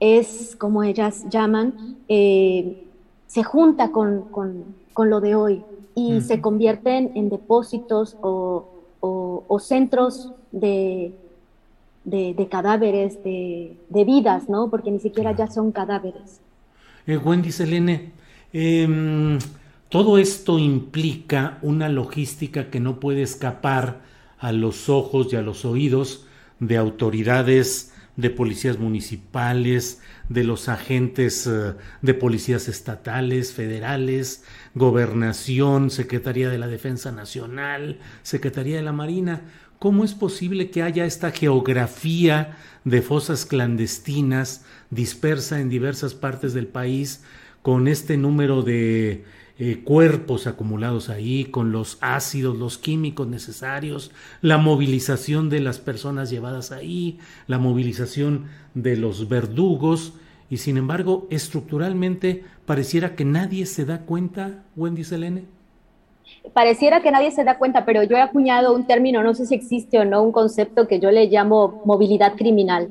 es, 0.00 0.56
como 0.56 0.82
ellas 0.82 1.26
llaman, 1.28 1.96
eh, 2.08 2.86
se 3.26 3.42
junta 3.42 3.90
con, 3.90 4.22
con, 4.30 4.64
con, 4.94 5.10
lo 5.10 5.20
de 5.20 5.34
hoy 5.34 5.64
y 5.94 6.20
se 6.20 6.40
convierten 6.40 7.10
en 7.16 7.28
depósitos 7.28 8.16
o, 8.22 8.64
o 9.00 9.58
centros 9.58 10.32
de 10.52 11.12
de, 12.10 12.48
cadáveres, 12.50 13.22
de, 13.22 13.76
vidas, 13.90 14.48
¿no? 14.48 14.70
Porque 14.70 14.90
ni 14.90 15.00
siquiera 15.00 15.32
ya 15.32 15.48
son 15.48 15.72
cadáveres. 15.72 16.40
Eh, 17.06 17.16
Wendy 17.16 17.52
Selene, 17.52 18.12
em, 18.52 19.38
todo 19.88 20.18
esto 20.18 20.58
implica 20.58 21.58
una 21.62 21.88
logística 21.88 22.70
que 22.70 22.80
no 22.80 23.00
puede 23.00 23.22
escapar 23.22 24.00
a 24.38 24.52
los 24.52 24.88
ojos 24.88 25.32
y 25.32 25.36
a 25.36 25.42
los 25.42 25.64
oídos 25.64 26.26
de 26.60 26.76
autoridades 26.76 27.92
de 28.18 28.30
policías 28.30 28.78
municipales, 28.78 30.02
de 30.28 30.42
los 30.42 30.68
agentes 30.68 31.46
eh, 31.46 31.74
de 32.02 32.14
policías 32.14 32.66
estatales, 32.66 33.52
federales, 33.52 34.44
gobernación, 34.74 35.90
Secretaría 35.90 36.50
de 36.50 36.58
la 36.58 36.66
Defensa 36.66 37.12
Nacional, 37.12 38.00
Secretaría 38.22 38.76
de 38.76 38.82
la 38.82 38.92
Marina. 38.92 39.42
¿Cómo 39.78 40.04
es 40.04 40.14
posible 40.14 40.70
que 40.70 40.82
haya 40.82 41.04
esta 41.04 41.30
geografía 41.30 42.56
de 42.84 43.00
fosas 43.00 43.46
clandestinas 43.46 44.64
dispersa 44.90 45.60
en 45.60 45.68
diversas 45.68 46.14
partes 46.14 46.52
del 46.52 46.66
país 46.66 47.22
con 47.62 47.86
este 47.86 48.16
número 48.16 48.62
de 48.62 49.24
eh, 49.58 49.82
cuerpos 49.84 50.48
acumulados 50.48 51.08
ahí, 51.10 51.44
con 51.44 51.70
los 51.70 51.98
ácidos, 52.00 52.58
los 52.58 52.76
químicos 52.78 53.28
necesarios, 53.28 54.10
la 54.40 54.58
movilización 54.58 55.48
de 55.48 55.60
las 55.60 55.78
personas 55.78 56.30
llevadas 56.30 56.72
ahí, 56.72 57.18
la 57.46 57.58
movilización 57.58 58.46
de 58.74 58.96
los 58.96 59.28
verdugos, 59.28 60.14
y 60.50 60.56
sin 60.56 60.76
embargo, 60.76 61.28
estructuralmente 61.30 62.44
pareciera 62.66 63.14
que 63.14 63.24
nadie 63.24 63.66
se 63.66 63.84
da 63.84 64.06
cuenta, 64.06 64.64
Wendy 64.76 65.04
Selene? 65.04 65.57
Pareciera 66.52 67.00
que 67.00 67.10
nadie 67.10 67.30
se 67.30 67.44
da 67.44 67.58
cuenta, 67.58 67.84
pero 67.84 68.02
yo 68.02 68.16
he 68.16 68.20
acuñado 68.20 68.74
un 68.74 68.86
término, 68.86 69.22
no 69.22 69.34
sé 69.34 69.46
si 69.46 69.54
existe 69.54 69.98
o 69.98 70.04
no, 70.04 70.22
un 70.22 70.32
concepto 70.32 70.86
que 70.86 71.00
yo 71.00 71.10
le 71.10 71.26
llamo 71.26 71.82
movilidad 71.84 72.34
criminal. 72.36 72.88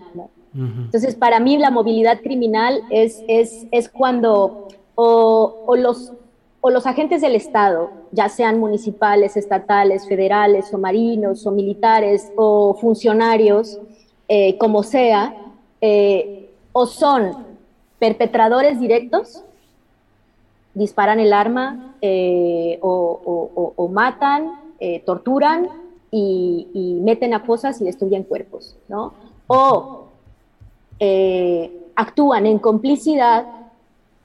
Entonces, 0.56 1.14
para 1.14 1.40
mí 1.40 1.58
la 1.58 1.70
movilidad 1.70 2.20
criminal 2.22 2.82
es, 2.90 3.24
es, 3.28 3.68
es 3.70 3.90
cuando 3.90 4.68
o, 4.96 5.64
o, 5.68 5.76
los, 5.76 6.14
o 6.62 6.72
los 6.72 6.88
agentes 6.88 7.22
del 7.22 7.36
Estado, 7.36 7.92
ya 8.12 8.28
sean 8.28 8.60
municipales, 8.60 9.38
estatales, 9.38 10.08
federales, 10.08 10.74
o 10.74 10.80
marinos, 10.80 11.46
o 11.46 11.52
militares, 11.52 12.32
o 12.36 12.74
funcionarios, 12.74 13.80
eh, 14.28 14.58
como 14.58 14.82
sea, 14.82 15.36
eh, 15.80 16.50
o 16.72 16.88
son 16.88 17.46
perpetradores 18.00 18.80
directos 18.80 19.44
disparan 20.78 21.20
el 21.20 21.34
arma 21.34 21.96
eh, 22.02 22.78
o, 22.82 23.90
matan, 23.92 24.74
eh, 24.80 25.02
torturan 25.06 25.68
y, 26.12 27.00
meten 27.04 27.34
a 27.34 27.40
fosas 27.42 27.82
y 27.82 27.86
destruyen 27.86 28.24
cuerpos, 28.24 28.78
¿no? 28.88 29.14
O 29.48 30.08
eh, 31.00 31.92
actúan 31.96 32.46
en 32.46 32.60
complicidad 32.60 33.46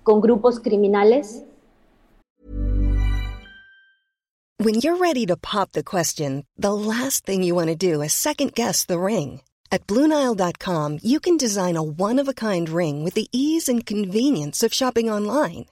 con 0.03 0.21
grupos 0.21 0.61
criminales. 0.61 1.45
When 4.59 4.77
you're 4.77 4.97
ready 4.97 5.27
to 5.27 5.37
pop 5.37 5.73
the 5.73 5.83
question, 5.83 6.45
the 6.57 6.73
last 6.73 7.25
thing 7.25 7.43
you 7.43 7.55
want 7.55 7.69
to 7.69 7.75
do 7.75 8.01
is 8.03 8.13
second 8.13 8.53
guess 8.55 8.85
the 8.85 9.01
ring. 9.01 9.41
At 9.73 9.87
BlueNile.com, 9.87 10.99
you 11.03 11.19
can 11.19 11.39
design 11.39 11.77
a 11.77 11.83
one-of-a-kind 11.83 12.69
ring 12.69 13.03
with 13.03 13.15
the 13.15 13.29
ease 13.33 13.71
and 13.71 13.87
convenience 13.87 14.63
of 14.63 14.75
shopping 14.75 15.11
online. 15.11 15.72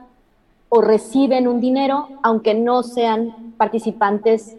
o 0.73 0.81
reciben 0.81 1.49
un 1.49 1.59
dinero, 1.59 2.07
aunque 2.23 2.53
no 2.53 2.81
sean 2.81 3.53
participantes 3.57 4.55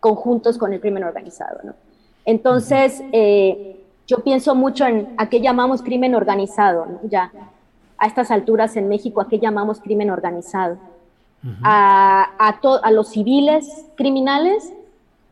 conjuntos 0.00 0.58
con 0.58 0.72
el 0.72 0.80
crimen 0.80 1.04
organizado. 1.04 1.60
¿no? 1.62 1.74
Entonces, 2.24 3.02
eh, 3.12 3.80
yo 4.08 4.18
pienso 4.18 4.56
mucho 4.56 4.84
en 4.84 5.14
a 5.16 5.28
qué 5.28 5.40
llamamos 5.40 5.80
crimen 5.80 6.16
organizado, 6.16 6.86
¿no? 6.86 7.00
ya 7.08 7.30
a 7.98 8.06
estas 8.06 8.32
alturas 8.32 8.74
en 8.76 8.88
México, 8.88 9.20
a 9.20 9.28
qué 9.28 9.38
llamamos 9.38 9.80
crimen 9.80 10.10
organizado. 10.10 10.76
a, 11.62 12.28
a, 12.38 12.60
a, 12.82 12.90
los 12.90 13.08
civiles 13.08 13.86
criminales 13.96 14.72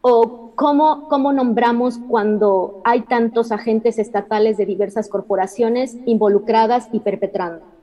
¿O 0.03 0.53
cómo, 0.55 1.09
cómo 1.09 1.33
nombramos 1.33 1.99
cuando 2.09 2.81
hay 2.85 3.03
tantos 3.03 3.53
agentes 3.53 3.99
estatales 3.99 4.57
de 4.57 4.65
diversas 4.65 5.09
corporaciones 5.11 5.99
involucradas 6.07 6.89
y 6.91 7.01
perpetrando? 7.01 7.80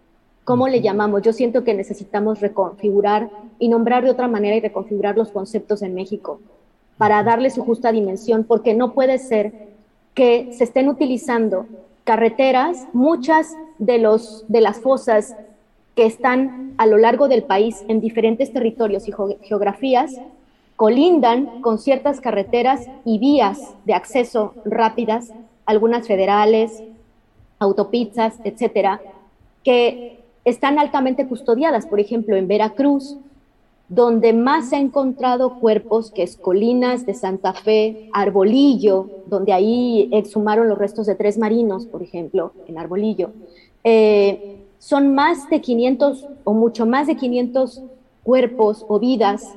¿Cómo 0.47 0.69
le 0.69 0.79
llamamos? 0.79 1.23
Yo 1.23 1.33
siento 1.33 1.65
que 1.65 1.73
necesitamos 1.73 2.39
reconfigurar 2.39 3.29
y 3.59 3.67
nombrar 3.67 4.05
de 4.05 4.11
otra 4.11 4.29
manera 4.29 4.55
y 4.55 4.61
reconfigurar 4.61 5.17
los 5.17 5.29
conceptos 5.29 5.81
en 5.81 5.93
México 5.93 6.39
para 6.97 7.21
darle 7.21 7.49
su 7.49 7.65
justa 7.65 7.91
dimensión, 7.91 8.45
porque 8.45 8.73
no 8.73 8.93
puede 8.93 9.17
ser 9.17 9.51
que 10.13 10.47
se 10.53 10.63
estén 10.63 10.87
utilizando 10.87 11.65
carreteras, 12.05 12.87
muchas 12.93 13.57
de, 13.77 13.97
los, 13.97 14.45
de 14.47 14.61
las 14.61 14.79
fosas 14.79 15.35
que 15.95 16.05
están 16.05 16.75
a 16.77 16.85
lo 16.85 16.97
largo 16.97 17.27
del 17.27 17.43
país 17.43 17.83
en 17.89 17.99
diferentes 17.99 18.53
territorios 18.53 19.09
y 19.09 19.13
geografías, 19.41 20.21
colindan 20.77 21.59
con 21.59 21.77
ciertas 21.77 22.21
carreteras 22.21 22.87
y 23.03 23.19
vías 23.19 23.75
de 23.83 23.95
acceso 23.95 24.53
rápidas, 24.63 25.33
algunas 25.65 26.07
federales, 26.07 26.83
autopistas, 27.59 28.39
etcétera, 28.45 29.01
que 29.65 30.16
están 30.49 30.79
altamente 30.79 31.27
custodiadas. 31.27 31.85
Por 31.85 31.99
ejemplo, 31.99 32.35
en 32.35 32.47
Veracruz 32.47 33.17
donde 33.89 34.33
más 34.33 34.69
se 34.69 34.75
ha 34.75 34.79
encontrado 34.79 35.59
cuerpos, 35.59 36.11
que 36.11 36.23
es 36.23 36.35
Colinas 36.35 37.05
de 37.05 37.13
Santa 37.13 37.53
Fe, 37.53 38.09
Arbolillo, 38.11 39.09
donde 39.27 39.53
ahí 39.53 40.09
exhumaron 40.11 40.67
los 40.67 40.77
restos 40.77 41.05
de 41.07 41.15
tres 41.15 41.37
marinos, 41.37 41.85
por 41.85 42.03
ejemplo, 42.03 42.51
en 42.67 42.77
Arbolillo. 42.77 43.31
Eh, 43.83 44.57
son 44.79 45.15
más 45.15 45.49
de 45.49 45.61
500 45.61 46.27
o 46.43 46.53
mucho 46.53 46.85
más 46.85 47.07
de 47.07 47.15
500 47.15 47.81
cuerpos 48.23 48.85
o 48.89 48.99
vidas 48.99 49.53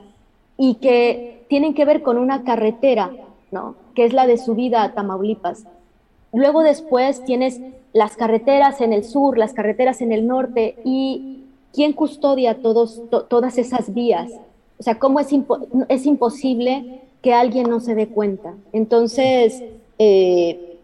y 0.57 0.75
que 0.77 1.45
tienen 1.49 1.75
que 1.75 1.85
ver 1.85 2.03
con 2.03 2.17
una 2.17 2.45
carretera, 2.45 3.11
¿no? 3.51 3.75
que 3.95 4.05
es 4.05 4.13
la 4.13 4.27
de 4.27 4.39
subida 4.39 4.85
a 4.85 4.95
Tamaulipas. 4.95 5.65
Luego 6.33 6.63
después 6.63 7.25
tienes 7.25 7.61
las 7.93 8.17
carreteras 8.17 8.81
en 8.81 8.93
el 8.93 9.05
sur, 9.05 9.39
las 9.39 9.53
carreteras 9.53 10.01
en 10.01 10.13
el 10.13 10.27
norte 10.27 10.77
y 10.85 11.45
¿quién 11.73 11.93
custodia 11.93 12.63
todos, 12.63 13.03
todas 13.29 13.59
esas 13.59 13.93
vías? 13.95 14.31
O 14.79 14.83
sea, 14.83 14.99
¿cómo 14.99 15.21
es, 15.21 15.29
es 15.89 16.07
imposible 16.07 17.03
que 17.23 17.35
alguien 17.35 17.69
no 17.69 17.81
se 17.81 17.95
dé 17.95 18.09
cuenta? 18.09 18.55
Entonces, 18.73 19.63
eh, 19.99 20.79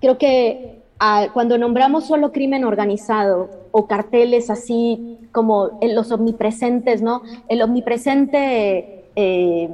creo 0.00 0.18
que 0.18 0.80
ah, 0.98 1.28
cuando 1.32 1.56
nombramos 1.58 2.04
solo 2.04 2.32
crimen 2.32 2.64
organizado 2.64 3.48
o 3.70 3.86
carteles 3.86 4.50
así 4.50 5.18
como 5.32 5.78
los 5.82 6.10
omnipresentes, 6.12 7.02
¿no? 7.02 7.22
El 7.48 7.62
omnipresente, 7.62 9.04
eh, 9.16 9.70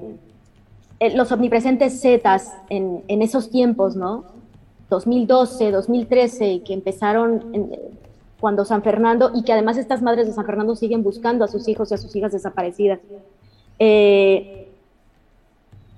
los 1.15 1.33
omnipresentes 1.33 2.01
Zetas 2.01 2.53
en, 2.69 3.03
esos 3.09 3.51
tiempos, 3.51 3.97
¿no? 3.97 4.25
2012, 4.91 5.71
2013, 5.71 6.63
que 6.65 6.75
empezaron 6.75 7.45
cuando 8.41 8.65
San 8.65 8.83
Fernando, 8.83 9.31
y 9.35 9.43
que 9.43 9.53
además 9.53 9.77
estas 9.77 10.03
madres 10.03 10.27
de 10.27 10.33
San 10.33 10.45
Fernando 10.45 10.77
siguen 10.77 11.03
buscando 11.03 11.45
a 11.45 11.49
sus 11.49 11.67
hijos 11.69 11.91
y 11.91 11.95
a 11.95 11.99
sus 11.99 12.15
hijas 12.15 12.33
desaparecidas. 12.33 13.01
Eh, 13.79 14.69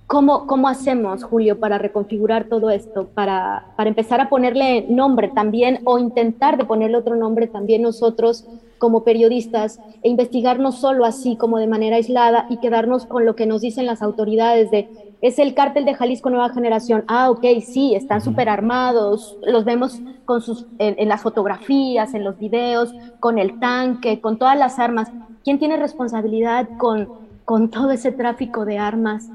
¿cómo, 0.07 0.47
¿Cómo 0.47 0.69
hacemos, 0.69 1.25
Julio, 1.25 1.59
para 1.59 1.79
reconfigurar 1.79 2.45
todo 2.45 2.71
esto, 2.71 3.09
para, 3.09 3.73
para 3.77 3.89
empezar 3.89 4.21
a 4.21 4.29
ponerle 4.29 4.87
nombre 4.89 5.29
también 5.29 5.81
o 5.85 5.99
intentar 5.99 6.57
de 6.57 6.65
ponerle 6.65 6.97
otro 6.97 7.17
nombre 7.17 7.47
también 7.47 7.83
nosotros 7.83 8.47
como 8.79 9.05
periodistas 9.05 9.81
e 10.03 10.09
investigar 10.09 10.59
no 10.59 10.71
solo 10.71 11.05
así 11.05 11.37
como 11.37 11.59
de 11.59 11.67
manera 11.67 11.97
aislada 11.97 12.47
y 12.51 12.59
quedarnos 12.59 13.07
con 13.07 13.25
lo 13.25 13.35
que 13.35 13.47
nos 13.47 13.63
dicen 13.63 13.87
las 13.87 14.03
autoridades 14.03 14.71
de 14.71 14.89
es 15.23 15.39
el 15.39 15.55
cártel 15.55 15.85
de 15.85 15.95
Jalisco 15.95 16.31
Nueva 16.31 16.51
Generación. 16.51 17.05
Ah, 17.09 17.31
ok, 17.31 17.45
sí, 17.65 17.95
están 17.95 18.21
súper 18.21 18.49
armados, 18.49 19.37
los 19.43 19.65
vemos 19.65 20.01
con 20.25 20.43
sus, 20.43 20.67
en, 20.79 21.09
las 21.09 21.23
fotografías, 21.23 22.15
en 22.15 22.25
los 22.25 22.39
videos, 22.39 22.95
con 23.21 23.39
el 23.39 23.59
tanque, 23.59 24.21
con 24.21 24.39
todas 24.39 24.59
las 24.59 24.79
armas. 24.79 25.11
¿Quién 25.45 25.59
tiene 25.59 25.77
responsabilidad 25.77 26.69
con, 26.77 27.09
con 27.45 27.71
todo 27.71 27.91
ese 27.91 28.13
tráfico 28.13 28.65
de 28.65 28.79
armas 28.79 29.29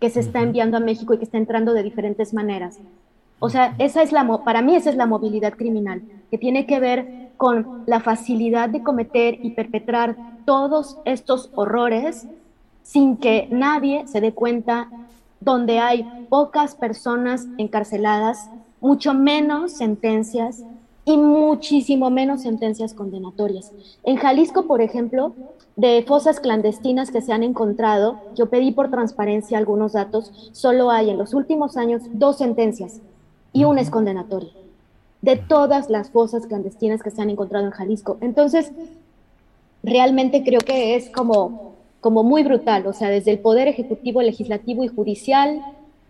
que 0.00 0.10
se 0.10 0.20
está 0.20 0.40
enviando 0.40 0.76
a 0.76 0.80
México 0.80 1.14
y 1.14 1.18
que 1.18 1.24
está 1.24 1.38
entrando 1.38 1.72
de 1.72 1.82
diferentes 1.82 2.32
maneras? 2.32 2.78
O 3.40 3.50
sea, 3.50 3.74
esa 3.78 4.02
es 4.02 4.12
la, 4.12 4.26
para 4.44 4.62
mí 4.62 4.76
esa 4.76 4.90
es 4.90 4.96
la 4.96 5.06
movilidad 5.06 5.54
criminal, 5.54 6.02
que 6.30 6.38
tiene 6.38 6.66
que 6.66 6.80
ver 6.80 7.24
con 7.36 7.82
la 7.86 8.00
facilidad 8.00 8.68
de 8.68 8.82
cometer 8.82 9.38
y 9.42 9.50
perpetrar 9.50 10.16
todos 10.44 10.98
estos 11.04 11.50
horrores 11.54 12.26
sin 12.82 13.16
que 13.16 13.48
nadie 13.50 14.06
se 14.06 14.20
dé 14.20 14.32
cuenta 14.32 14.88
donde 15.44 15.78
hay 15.78 16.26
pocas 16.28 16.74
personas 16.74 17.46
encarceladas, 17.58 18.50
mucho 18.80 19.14
menos 19.14 19.72
sentencias 19.72 20.64
y 21.04 21.16
muchísimo 21.18 22.10
menos 22.10 22.42
sentencias 22.42 22.94
condenatorias. 22.94 23.72
En 24.04 24.16
Jalisco, 24.16 24.66
por 24.66 24.80
ejemplo, 24.80 25.34
de 25.76 26.02
fosas 26.06 26.40
clandestinas 26.40 27.10
que 27.10 27.20
se 27.20 27.32
han 27.32 27.42
encontrado, 27.42 28.20
yo 28.34 28.46
pedí 28.46 28.72
por 28.72 28.90
transparencia 28.90 29.58
algunos 29.58 29.92
datos, 29.92 30.50
solo 30.52 30.90
hay 30.90 31.10
en 31.10 31.18
los 31.18 31.34
últimos 31.34 31.76
años 31.76 32.02
dos 32.12 32.38
sentencias 32.38 33.00
y 33.52 33.64
una 33.64 33.82
es 33.82 33.90
condenatoria, 33.90 34.50
de 35.20 35.36
todas 35.36 35.90
las 35.90 36.10
fosas 36.10 36.46
clandestinas 36.46 37.02
que 37.02 37.10
se 37.10 37.20
han 37.20 37.30
encontrado 37.30 37.66
en 37.66 37.72
Jalisco. 37.72 38.16
Entonces, 38.20 38.72
realmente 39.82 40.42
creo 40.42 40.60
que 40.60 40.96
es 40.96 41.10
como 41.10 41.73
como 42.04 42.22
muy 42.22 42.42
brutal, 42.42 42.86
o 42.86 42.92
sea, 42.92 43.08
desde 43.08 43.30
el 43.30 43.38
poder 43.38 43.66
ejecutivo, 43.66 44.20
legislativo 44.20 44.84
y 44.84 44.88
judicial, 44.88 45.62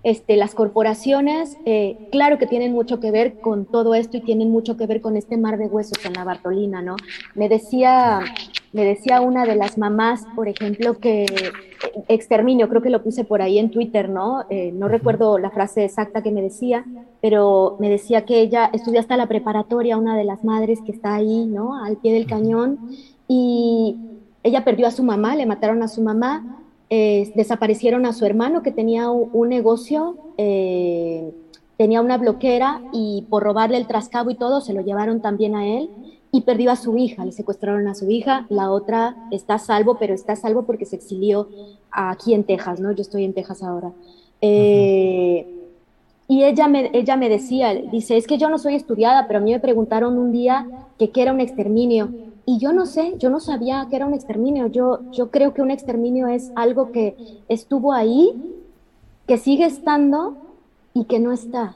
este, 0.03 0.37
las 0.37 0.53
corporaciones, 0.53 1.57
eh, 1.67 2.09
claro 2.11 2.37
que 2.37 2.49
tienen 2.49 2.73
mucho 2.73 2.99
que 2.99 3.13
ver 3.13 3.35
con 3.35 3.65
todo 3.65 3.95
esto 3.95 4.17
y 4.17 4.21
tienen 4.21 4.51
mucho 4.51 4.77
que 4.77 4.89
ver 4.89 5.01
con 5.01 5.17
este 5.17 5.37
mar 5.37 5.57
de 5.57 5.69
huesos 5.69 6.05
en 6.05 6.15
la 6.15 6.25
Bartolina, 6.25 6.83
¿no? 6.83 6.97
Me 7.37 7.49
decía, 7.49 8.19
me 8.73 8.85
decía 8.85 9.21
una 9.21 9.47
de 9.47 9.55
las 9.55 9.79
mamás, 9.79 10.27
por 10.35 10.49
ejemplo, 10.49 10.99
que 10.99 11.27
exterminio, 12.09 12.69
creo 12.69 12.83
que 12.83 12.91
lo 12.91 13.05
puse 13.05 13.23
por 13.23 13.41
ahí 13.41 13.61
en 13.61 13.71
Twitter, 13.71 14.09
¿no? 14.09 14.47
Eh, 14.51 14.73
no 14.75 14.89
recuerdo 14.89 15.39
la 15.39 15.51
frase 15.51 15.85
exacta 15.85 16.25
que 16.25 16.33
me 16.33 16.43
decía, 16.43 16.85
pero 17.21 17.77
me 17.79 17.89
decía 17.89 18.25
que 18.25 18.41
ella 18.41 18.69
estudió 18.73 18.99
hasta 18.99 19.17
la 19.17 19.29
preparatoria, 19.29 19.97
una 19.97 20.17
de 20.17 20.25
las 20.25 20.43
madres 20.43 20.81
que 20.85 20.91
está 20.91 21.15
ahí, 21.15 21.47
¿no? 21.47 21.85
Al 21.85 21.99
pie 21.99 22.15
del 22.15 22.27
cañón, 22.27 22.81
y 23.29 23.97
ella 24.45 24.63
perdió 24.63 24.87
a 24.87 24.93
su 24.93 25.03
mamá, 25.03 25.35
le 25.35 25.47
mataron 25.47 25.83
a 25.83 25.89
su 25.89 26.03
mamá, 26.03 26.61
eh, 26.91 27.33
desaparecieron 27.35 28.07
a 28.07 28.13
su 28.13 28.27
hermano 28.27 28.63
que 28.63 28.71
tenía 28.71 29.11
un, 29.11 29.49
negocio, 29.49 30.17
eh, 30.37 31.33
tenía 31.77 32.03
una 32.03 32.19
bloquera 32.19 32.83
y 32.93 33.27
por 33.31 33.43
robarle 33.43 33.79
el 33.79 33.87
trascabo 33.87 34.31
y 34.31 34.37
todo 34.37 34.61
se 34.61 34.75
lo 34.75 34.83
llevaron 34.83 35.21
también 35.21 35.57
a 35.57 35.67
él 35.67 35.91
y 36.31 36.43
perdió 36.43 36.71
a 36.73 36.77
su 36.77 36.97
hija, 36.99 37.25
le 37.25 37.33
secuestraron 37.33 37.89
a 37.89 37.95
su 37.95 38.11
hija, 38.11 38.47
la 38.51 38.71
otra 38.71 39.17
está 39.31 39.59
salvo, 39.59 39.97
pero 39.99 40.15
está 40.15 40.37
salvo 40.37 40.65
porque 40.65 40.85
se 40.85 40.97
exilió 40.97 41.49
aquí 41.91 42.35
en 42.35 42.45
Texas, 42.45 42.81
¿no? 42.81 42.93
Yo 42.93 43.03
estoy 43.03 43.25
en 43.25 43.33
Texas 43.33 43.63
ahora. 43.63 43.93
Eh, 44.41 45.47
y 46.29 46.45
ella 46.45 46.69
me, 46.69 46.91
ella 46.93 47.17
me 47.17 47.29
decía, 47.29 47.75
dice, 47.75 48.17
es 48.17 48.27
que 48.27 48.37
yo 48.37 48.51
no 48.51 48.59
soy 48.59 48.75
estudiada, 48.75 49.27
pero 49.27 49.39
a 49.39 49.43
mí 49.43 49.53
me 49.53 49.61
preguntaron 49.61 50.19
un 50.19 50.33
día 50.33 50.67
que 50.99 51.11
qué 51.11 51.23
era 51.23 51.33
un 51.33 51.41
exterminio. 51.41 52.11
Y 52.47 52.59
yo 52.59 52.73
no 52.73 52.85
sé, 52.87 53.15
yo 53.19 53.31
no 53.31 53.41
sabía 53.41 53.87
que 53.89 53.97
era 53.97 54.07
un 54.07 54.15
exterminio. 54.15 54.67
Yo, 54.67 55.01
yo 55.13 55.31
creo 55.31 55.55
que 55.55 55.63
un 55.63 55.71
exterminio 55.71 56.29
es 56.29 56.53
algo 56.55 56.93
que 56.93 57.43
estuvo 57.49 57.93
ahí, 57.93 58.33
que 59.27 59.39
sigue 59.39 59.65
estando 59.65 60.37
y 60.93 61.05
que 61.05 61.21
no 61.21 61.33
está. 61.33 61.75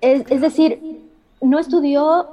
Es, 0.00 0.40
decir, 0.40 1.02
no 1.40 1.58
estudió, 1.58 2.28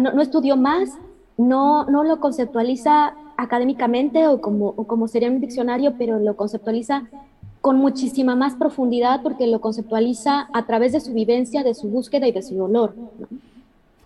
no, 0.00 0.22
estudió 0.22 0.56
más, 0.56 0.90
no, 1.36 1.84
no 1.84 2.04
lo 2.04 2.20
conceptualiza 2.20 3.14
académicamente 3.36 4.26
o 4.28 4.40
como, 4.40 4.68
o 4.76 4.84
como 4.84 5.08
sería 5.08 5.28
un 5.28 5.40
diccionario, 5.40 5.94
pero 5.98 6.18
lo 6.18 6.36
conceptualiza 6.36 7.04
con 7.60 7.78
muchísima 7.78 8.36
más 8.36 8.54
profundidad 8.54 9.22
porque 9.22 9.46
lo 9.46 9.60
conceptualiza 9.60 10.48
a 10.52 10.66
través 10.66 10.92
de 10.92 11.00
su 11.00 11.12
vivencia, 11.12 11.62
de 11.62 11.74
su 11.74 11.88
búsqueda 11.88 12.28
y 12.28 12.32
de 12.32 12.42
su 12.42 12.54
dolor. 12.54 12.94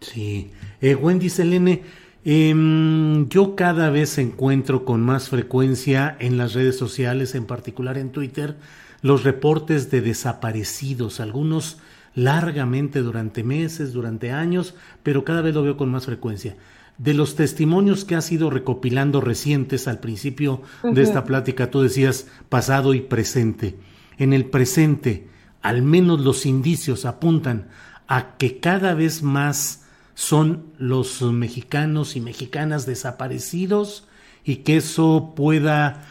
Sí. 0.01 0.51
Eh, 0.81 0.95
Wendy 0.95 1.29
Selene, 1.29 1.83
em, 2.25 3.29
yo 3.29 3.57
cada 3.57 3.91
vez 3.91 4.19
encuentro 4.19 4.85
con 4.85 5.01
más 5.01 5.29
frecuencia 5.29 6.17
en 6.21 6.39
las 6.39 6.55
redes 6.55 6.77
sociales, 6.77 7.35
en 7.35 7.47
particular 7.47 7.99
en 7.99 8.11
Twitter, 8.11 8.57
los 9.03 9.25
reportes 9.25 9.91
de 9.91 10.01
desaparecidos, 10.01 11.21
algunos 11.21 11.79
largamente 12.15 13.01
durante 13.01 13.45
meses, 13.45 13.93
durante 13.93 14.33
años, 14.33 14.75
pero 15.03 15.25
cada 15.25 15.41
vez 15.41 15.55
lo 15.55 15.63
veo 15.63 15.77
con 15.77 15.91
más 15.91 16.07
frecuencia. 16.07 16.57
De 16.99 17.15
los 17.15 17.37
testimonios 17.37 18.05
que 18.05 18.17
has 18.17 18.31
ido 18.33 18.51
recopilando 18.51 19.21
recientes 19.21 19.87
al 19.87 20.01
principio 20.01 20.63
de 20.83 21.03
esta 21.03 21.25
plática, 21.25 21.71
tú 21.71 21.81
decías 21.81 22.27
pasado 22.49 22.93
y 22.93 23.03
presente. 23.03 23.77
En 24.19 24.33
el 24.33 24.47
presente, 24.47 25.29
al 25.63 25.83
menos 25.83 26.21
los 26.21 26.45
indicios 26.45 27.05
apuntan 27.05 27.69
a 28.09 28.37
que 28.37 28.59
cada 28.59 28.95
vez 28.95 29.23
más 29.23 29.85
son 30.19 30.65
los 30.79 31.23
mexicanos 31.23 32.17
y 32.17 32.21
mexicanas 32.21 32.87
desaparecidos 32.87 34.09
y 34.43 34.57
que 34.57 34.79
eso 34.79 35.33
pueda 35.37 36.03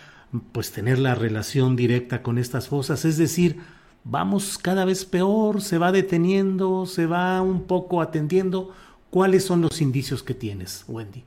pues 0.54 0.72
tener 0.72 0.98
la 0.98 1.14
relación 1.14 1.76
directa 1.76 2.24
con 2.24 2.38
estas 2.38 2.70
fosas, 2.70 3.04
es 3.04 3.18
decir, 3.18 3.60
vamos 4.06 4.58
cada 4.58 4.86
vez 4.86 5.04
peor, 5.04 5.62
se 5.62 5.78
va 5.78 5.92
deteniendo, 5.92 6.86
se 6.86 7.06
va 7.06 7.42
un 7.42 7.64
poco 7.64 8.00
atendiendo. 8.00 8.72
¿Cuáles 9.10 9.44
son 9.44 9.62
los 9.62 9.82
indicios 9.82 10.24
que 10.24 10.34
tienes, 10.34 10.86
Wendy? 10.88 11.26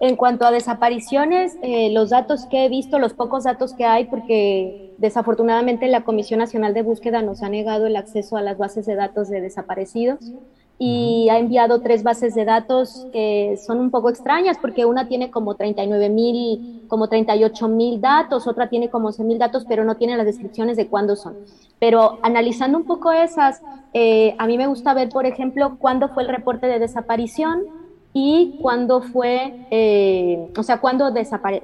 En 0.00 0.16
cuanto 0.16 0.46
a 0.46 0.50
desapariciones, 0.50 1.56
eh, 1.62 1.92
los 1.92 2.10
datos 2.10 2.46
que 2.46 2.64
he 2.64 2.68
visto, 2.68 2.98
los 2.98 3.14
pocos 3.14 3.44
datos 3.44 3.72
que 3.72 3.84
hay, 3.84 4.06
porque 4.06 4.92
desafortunadamente 4.98 5.86
la 5.86 6.02
Comisión 6.02 6.40
Nacional 6.40 6.74
de 6.74 6.82
Búsqueda 6.82 7.22
nos 7.22 7.44
ha 7.44 7.48
negado 7.48 7.86
el 7.86 7.94
acceso 7.94 8.36
a 8.36 8.42
las 8.42 8.58
bases 8.58 8.84
de 8.84 8.96
datos 8.96 9.28
de 9.28 9.40
desaparecidos 9.40 10.18
y 10.78 11.28
ha 11.30 11.38
enviado 11.38 11.80
tres 11.80 12.02
bases 12.02 12.34
de 12.34 12.44
datos 12.44 13.06
que 13.12 13.58
son 13.64 13.80
un 13.80 13.90
poco 13.90 14.10
extrañas 14.10 14.58
porque 14.58 14.84
una 14.84 15.08
tiene 15.08 15.30
como 15.30 15.54
39 15.54 16.10
mil, 16.10 16.84
como 16.86 17.08
38 17.08 17.68
mil 17.68 18.00
datos, 18.00 18.46
otra 18.46 18.68
tiene 18.68 18.90
como 18.90 19.08
11 19.08 19.24
mil 19.24 19.38
datos, 19.38 19.64
pero 19.66 19.84
no 19.84 19.96
tiene 19.96 20.16
las 20.16 20.26
descripciones 20.26 20.76
de 20.76 20.88
cuándo 20.88 21.16
son. 21.16 21.34
Pero 21.78 22.18
analizando 22.22 22.76
un 22.76 22.84
poco 22.84 23.12
esas, 23.12 23.62
eh, 23.94 24.34
a 24.38 24.46
mí 24.46 24.58
me 24.58 24.66
gusta 24.66 24.92
ver, 24.92 25.08
por 25.08 25.24
ejemplo, 25.24 25.76
cuándo 25.78 26.08
fue 26.10 26.24
el 26.24 26.28
reporte 26.28 26.66
de 26.66 26.78
desaparición, 26.78 27.62
y 28.18 28.56
cuándo 28.62 29.02
fue, 29.02 29.66
eh, 29.70 30.48
o 30.56 30.62
sea, 30.62 30.80
cuándo 30.80 31.10
desapare 31.10 31.62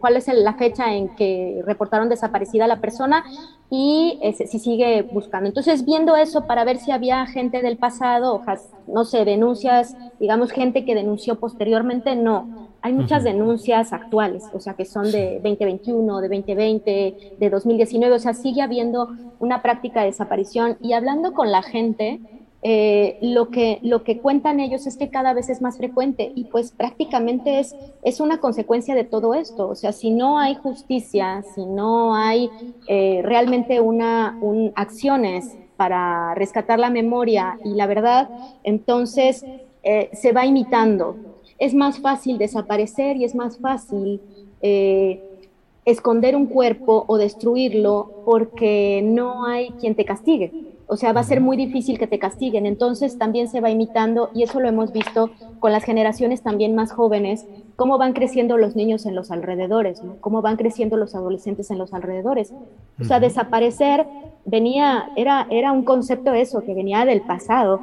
cuál 0.00 0.16
es 0.16 0.26
la 0.26 0.54
fecha 0.54 0.92
en 0.92 1.14
que 1.14 1.62
reportaron 1.64 2.08
desaparecida 2.08 2.66
la 2.66 2.80
persona 2.80 3.22
y 3.70 4.18
si 4.34 4.58
sigue 4.58 5.02
buscando. 5.02 5.46
Entonces, 5.46 5.84
viendo 5.84 6.16
eso 6.16 6.48
para 6.48 6.64
ver 6.64 6.78
si 6.78 6.90
había 6.90 7.24
gente 7.26 7.62
del 7.62 7.76
pasado, 7.76 8.42
no 8.88 9.04
sé, 9.04 9.24
denuncias, 9.24 9.96
digamos, 10.18 10.50
gente 10.50 10.84
que 10.84 10.96
denunció 10.96 11.38
posteriormente, 11.38 12.16
no. 12.16 12.68
Hay 12.80 12.94
muchas 12.94 13.22
denuncias 13.22 13.92
actuales, 13.92 14.42
o 14.52 14.58
sea, 14.58 14.74
que 14.74 14.84
son 14.84 15.04
de 15.12 15.34
2021, 15.34 16.20
de 16.20 16.28
2020, 16.28 17.16
de 17.38 17.50
2019, 17.50 18.16
o 18.16 18.18
sea, 18.18 18.34
sigue 18.34 18.60
habiendo 18.60 19.08
una 19.38 19.62
práctica 19.62 20.00
de 20.00 20.06
desaparición 20.06 20.78
y 20.82 20.94
hablando 20.94 21.32
con 21.32 21.52
la 21.52 21.62
gente, 21.62 22.20
eh, 22.64 23.18
lo, 23.20 23.48
que, 23.48 23.80
lo 23.82 24.04
que 24.04 24.18
cuentan 24.18 24.60
ellos 24.60 24.86
es 24.86 24.96
que 24.96 25.10
cada 25.10 25.32
vez 25.34 25.48
es 25.48 25.60
más 25.60 25.78
frecuente 25.78 26.30
y 26.36 26.44
pues 26.44 26.70
prácticamente 26.70 27.58
es, 27.58 27.74
es 28.04 28.20
una 28.20 28.38
consecuencia 28.38 28.94
de 28.94 29.02
todo 29.02 29.34
esto. 29.34 29.68
O 29.68 29.74
sea, 29.74 29.90
si 29.90 30.12
no 30.12 30.38
hay 30.38 30.54
justicia, 30.54 31.42
si 31.54 31.66
no 31.66 32.14
hay 32.14 32.50
eh, 32.86 33.20
realmente 33.24 33.80
una, 33.80 34.38
un, 34.40 34.72
acciones 34.76 35.56
para 35.76 36.36
rescatar 36.36 36.78
la 36.78 36.90
memoria 36.90 37.58
y 37.64 37.74
la 37.74 37.88
verdad, 37.88 38.30
entonces 38.62 39.44
eh, 39.82 40.10
se 40.12 40.30
va 40.30 40.46
imitando. 40.46 41.16
Es 41.58 41.74
más 41.74 41.98
fácil 41.98 42.38
desaparecer 42.38 43.16
y 43.16 43.24
es 43.24 43.34
más 43.34 43.58
fácil 43.58 44.20
esconder 45.84 46.36
un 46.36 46.46
cuerpo 46.46 47.04
o 47.08 47.18
destruirlo 47.18 48.22
porque 48.24 49.02
no 49.02 49.44
hay 49.44 49.70
quien 49.72 49.96
te 49.96 50.04
castigue. 50.04 50.71
O 50.92 50.96
sea, 50.98 51.14
va 51.14 51.20
a 51.20 51.24
ser 51.24 51.40
muy 51.40 51.56
difícil 51.56 51.98
que 51.98 52.06
te 52.06 52.18
castiguen. 52.18 52.66
Entonces 52.66 53.16
también 53.16 53.48
se 53.48 53.62
va 53.62 53.70
imitando, 53.70 54.28
y 54.34 54.42
eso 54.42 54.60
lo 54.60 54.68
hemos 54.68 54.92
visto 54.92 55.30
con 55.58 55.72
las 55.72 55.84
generaciones 55.84 56.42
también 56.42 56.74
más 56.74 56.92
jóvenes, 56.92 57.46
cómo 57.76 57.96
van 57.96 58.12
creciendo 58.12 58.58
los 58.58 58.76
niños 58.76 59.06
en 59.06 59.14
los 59.14 59.30
alrededores, 59.30 60.02
cómo 60.20 60.42
van 60.42 60.56
creciendo 60.56 60.98
los 60.98 61.14
adolescentes 61.14 61.70
en 61.70 61.78
los 61.78 61.94
alrededores. 61.94 62.52
O 63.00 63.04
sea, 63.04 63.20
desaparecer 63.20 64.06
venía, 64.44 65.08
era, 65.16 65.46
era 65.48 65.72
un 65.72 65.82
concepto 65.82 66.34
eso, 66.34 66.60
que 66.60 66.74
venía 66.74 67.06
del 67.06 67.22
pasado. 67.22 67.80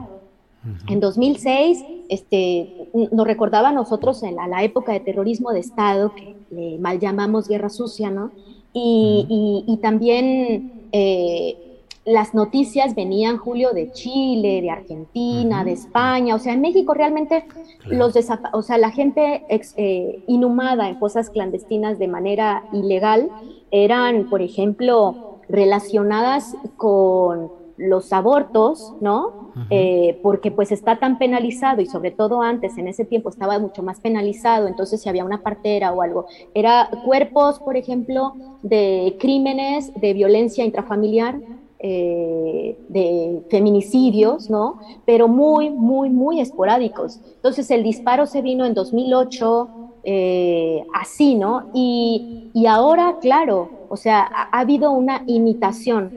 En 0.87 0.99
2006, 0.99 1.83
este, 2.09 2.89
nos 3.11 3.25
recordaba 3.25 3.69
a 3.69 3.73
nosotros 3.73 4.21
en 4.21 4.35
la, 4.35 4.63
época 4.63 4.91
de 4.91 4.99
terrorismo 4.99 5.51
de 5.51 5.61
Estado, 5.61 6.13
que 6.13 6.35
le 6.51 6.77
mal 6.77 6.99
llamamos 6.99 7.47
guerra 7.47 7.69
sucia, 7.69 8.11
¿no? 8.11 8.29
Y, 8.71 9.65
y, 9.65 9.77
también 9.77 10.87
eh, 10.91 11.68
las 12.09 12.33
noticias 12.33 12.95
venían, 12.95 13.37
Julio, 13.37 13.71
de 13.71 13.91
Chile, 13.91 14.61
de 14.61 14.71
Argentina, 14.71 15.63
de 15.63 15.73
España, 15.73 16.33
o 16.35 16.39
sea, 16.39 16.53
en 16.53 16.61
México 16.61 16.93
realmente 16.95 17.45
los 17.85 18.15
o 18.53 18.61
sea, 18.63 18.77
la 18.77 18.89
gente 18.89 19.43
eh, 19.77 20.23
inhumada 20.27 20.89
en 20.89 20.97
fosas 20.97 21.29
clandestinas 21.29 21.99
de 21.99 22.07
manera 22.07 22.63
ilegal 22.73 23.29
eran, 23.69 24.27
por 24.29 24.41
ejemplo, 24.41 25.39
relacionadas 25.47 26.55
con 26.77 27.51
los 27.77 28.11
abortos, 28.11 28.93
¿no? 28.99 29.49
Eh, 29.69 30.19
porque 30.23 30.51
pues 30.51 30.71
está 30.71 30.99
tan 30.99 31.17
penalizado 31.17 31.81
y 31.81 31.85
sobre 31.85 32.11
todo 32.11 32.41
antes, 32.41 32.77
en 32.77 32.87
ese 32.87 33.03
tiempo 33.03 33.29
estaba 33.29 33.59
mucho 33.59 33.83
más 33.83 33.99
penalizado, 33.99 34.67
entonces 34.67 35.01
si 35.01 35.09
había 35.09 35.25
una 35.25 35.41
partera 35.41 35.91
o 35.91 36.01
algo, 36.01 36.27
era 36.53 36.89
cuerpos, 37.03 37.59
por 37.59 37.75
ejemplo, 37.75 38.33
de 38.63 39.17
crímenes 39.19 39.91
de 39.99 40.13
violencia 40.13 40.63
intrafamiliar, 40.63 41.39
eh, 41.81 42.77
de 42.89 43.41
feminicidios, 43.49 44.49
¿no? 44.49 44.79
Pero 45.05 45.29
muy, 45.29 45.69
muy, 45.69 46.09
muy 46.09 46.41
esporádicos. 46.41 47.21
Entonces 47.35 47.71
el 47.71 47.83
disparo 47.83 48.25
se 48.25 48.41
vino 48.41 48.65
en 48.65 48.73
2008, 48.73 49.69
eh, 50.03 50.83
así, 50.93 51.35
¿no? 51.35 51.69
Y, 51.73 52.51
ahora, 52.67 53.17
claro, 53.21 53.69
o 53.87 53.95
sea, 53.95 54.29
ha, 54.29 54.59
habido 54.59 54.91
una 54.91 55.23
imitación. 55.25 56.11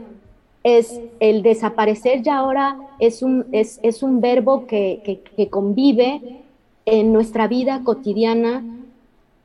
Es 0.65 1.01
el 1.21 1.43
desaparecer 1.43 2.23
ya 2.23 2.39
ahora 2.39 2.77
es 2.99 3.23
un, 3.23 3.47
es, 3.53 3.79
es 3.85 4.03
un 4.03 4.21
verbo 4.21 4.67
que, 4.67 5.23
que 5.37 5.49
convive 5.49 6.43
en 6.87 7.13
nuestra 7.13 7.47
vida 7.47 7.83
cotidiana 7.85 8.65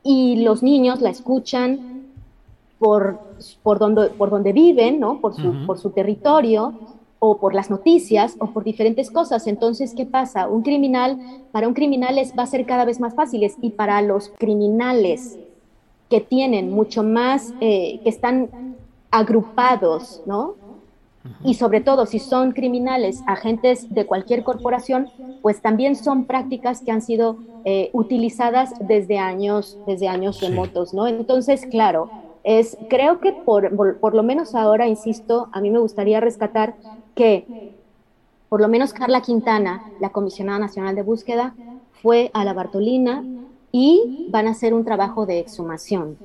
y 0.02 0.42
los 0.42 0.62
niños 0.62 1.00
la 1.00 1.10
escuchan, 1.10 1.97
por, 2.78 3.18
por, 3.62 3.78
donde, 3.78 4.10
por 4.10 4.30
donde 4.30 4.52
viven, 4.52 5.00
¿no? 5.00 5.20
por, 5.20 5.34
su, 5.34 5.66
por 5.66 5.78
su 5.78 5.90
territorio, 5.90 6.74
o 7.20 7.38
por 7.38 7.54
las 7.54 7.68
noticias, 7.68 8.36
o 8.38 8.46
por 8.46 8.62
diferentes 8.62 9.10
cosas. 9.10 9.46
Entonces, 9.46 9.94
¿qué 9.96 10.06
pasa? 10.06 10.48
Un 10.48 10.62
criminal, 10.62 11.18
para 11.50 11.66
un 11.66 11.74
criminal 11.74 12.16
es, 12.18 12.32
va 12.38 12.44
a 12.44 12.46
ser 12.46 12.64
cada 12.64 12.84
vez 12.84 13.00
más 13.00 13.14
fáciles, 13.14 13.56
y 13.60 13.70
para 13.70 14.00
los 14.02 14.30
criminales 14.38 15.38
que 16.08 16.20
tienen 16.20 16.70
mucho 16.70 17.02
más, 17.02 17.52
eh, 17.60 18.00
que 18.02 18.08
están 18.08 18.76
agrupados, 19.10 20.22
¿no? 20.26 20.54
Y 21.44 21.54
sobre 21.54 21.80
todo, 21.80 22.06
si 22.06 22.20
son 22.20 22.52
criminales, 22.52 23.22
agentes 23.26 23.92
de 23.92 24.06
cualquier 24.06 24.44
corporación, 24.44 25.08
pues 25.42 25.60
también 25.60 25.94
son 25.96 26.24
prácticas 26.24 26.80
que 26.80 26.90
han 26.90 27.02
sido 27.02 27.36
eh, 27.64 27.90
utilizadas 27.92 28.72
desde 28.80 29.18
años, 29.18 29.76
desde 29.86 30.08
años 30.08 30.40
remotos, 30.40 30.94
¿no? 30.94 31.06
Entonces, 31.06 31.66
claro, 31.66 32.10
es, 32.48 32.78
creo 32.88 33.20
que 33.20 33.34
por, 33.34 33.76
por, 33.98 34.14
lo 34.14 34.22
menos 34.22 34.54
ahora, 34.54 34.88
insisto, 34.88 35.50
a 35.52 35.60
mí 35.60 35.70
me 35.70 35.80
gustaría 35.80 36.18
rescatar 36.18 36.76
que 37.14 37.46
por 38.48 38.62
lo 38.62 38.68
menos 38.68 38.94
Carla 38.94 39.20
Quintana, 39.20 39.82
la 39.98 40.08
comisionada 40.08 40.58
nacional 40.58 40.94
de 40.94 41.02
búsqueda, 41.02 41.54
fue 42.00 42.30
a 42.32 42.46
la 42.46 42.54
Bartolina 42.54 43.26
y 43.70 44.24
van 44.28 44.46
a 44.46 44.52
hacer 44.52 44.72
un 44.72 44.86
trabajo 44.86 45.26
de 45.26 45.40
exhumación. 45.40 46.16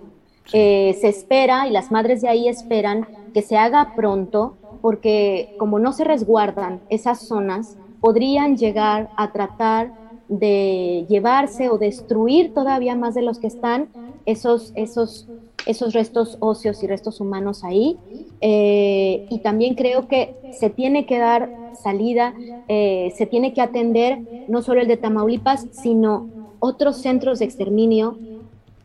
Eh, 0.54 0.98
se 1.02 1.10
espera 1.10 1.68
y 1.68 1.72
las 1.72 1.92
madres 1.92 2.22
de 2.22 2.30
ahí 2.30 2.48
esperan 2.48 3.06
que 3.34 3.42
se 3.42 3.58
haga 3.58 3.92
pronto 3.94 4.56
porque 4.80 5.50
como 5.58 5.78
no 5.78 5.92
se 5.92 6.06
resguardan 6.06 6.80
esas 6.88 7.20
zonas, 7.20 7.76
podrían 8.00 8.56
llegar 8.56 9.10
a 9.18 9.34
tratar 9.34 9.92
de 10.30 11.06
llevarse 11.10 11.70
o 11.70 11.78
destruir 11.78 12.54
todavía 12.54 12.96
más 12.96 13.14
de 13.14 13.24
los 13.24 13.40
que 13.40 13.48
están 13.48 13.90
esos, 14.26 14.72
esos 14.76 15.28
esos 15.66 15.94
restos 15.94 16.38
óseos 16.40 16.84
y 16.84 16.88
restos 16.88 17.20
humanos 17.20 17.64
ahí. 17.64 18.00
Eh, 18.42 19.26
y 19.30 19.40
también 19.40 19.76
creo 19.76 20.08
que 20.08 20.36
se 20.50 20.70
tiene 20.70 21.06
que 21.06 21.18
dar 21.18 21.54
salida, 21.72 22.36
eh, 22.68 23.14
se 23.16 23.26
tiene 23.26 23.54
que 23.54 23.62
atender 23.62 24.22
no 24.48 24.62
solo 24.62 24.82
el 24.82 24.88
de 24.88 24.98
Tamaulipas, 24.98 25.68
sino 25.72 26.28
otros 26.60 26.98
centros 26.98 27.40
de 27.40 27.46
exterminio 27.46 28.20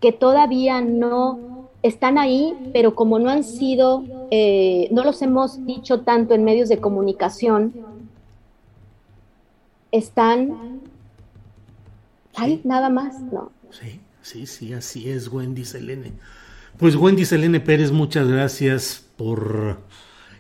que 0.01 0.13
todavía 0.13 0.81
no 0.81 1.41
están 1.83 2.19
ahí, 2.19 2.55
pero 2.73 2.95
como 2.95 3.19
no 3.19 3.31
han 3.31 3.45
sido, 3.45 4.05
eh, 4.31 4.89
no 4.93 5.05
los 5.05 5.23
hemos 5.23 5.65
dicho 5.67 6.01
tanto 6.01 6.35
en 6.35 6.45
medios 6.45 6.69
de 6.69 6.79
comunicación, 6.79 7.75
están 9.91 10.59
ahí 12.37 12.61
nada 12.65 12.89
más, 12.91 13.23
¿no? 13.33 13.51
Sí, 13.71 14.01
sí, 14.23 14.47
sí, 14.47 14.73
así 14.73 15.11
es, 15.11 15.29
Wendy 15.29 15.65
Selene. 15.65 16.13
Pues 16.79 16.95
Wendy 16.95 17.25
Selene 17.25 17.59
Pérez, 17.59 17.91
muchas 17.91 18.29
gracias 18.29 19.05
por, 19.17 19.81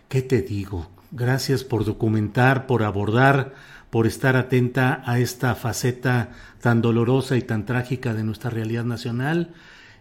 ¿qué 0.08 0.22
te 0.22 0.40
digo? 0.40 0.88
Gracias 1.10 1.64
por 1.64 1.84
documentar, 1.84 2.68
por 2.68 2.84
abordar, 2.84 3.54
por 3.90 4.06
estar 4.06 4.36
atenta 4.36 5.02
a 5.04 5.18
esta 5.18 5.56
faceta 5.56 6.30
tan 6.60 6.80
dolorosa 6.80 7.36
y 7.36 7.42
tan 7.42 7.66
trágica 7.66 8.14
de 8.14 8.22
nuestra 8.22 8.50
realidad 8.50 8.84
nacional. 8.84 9.52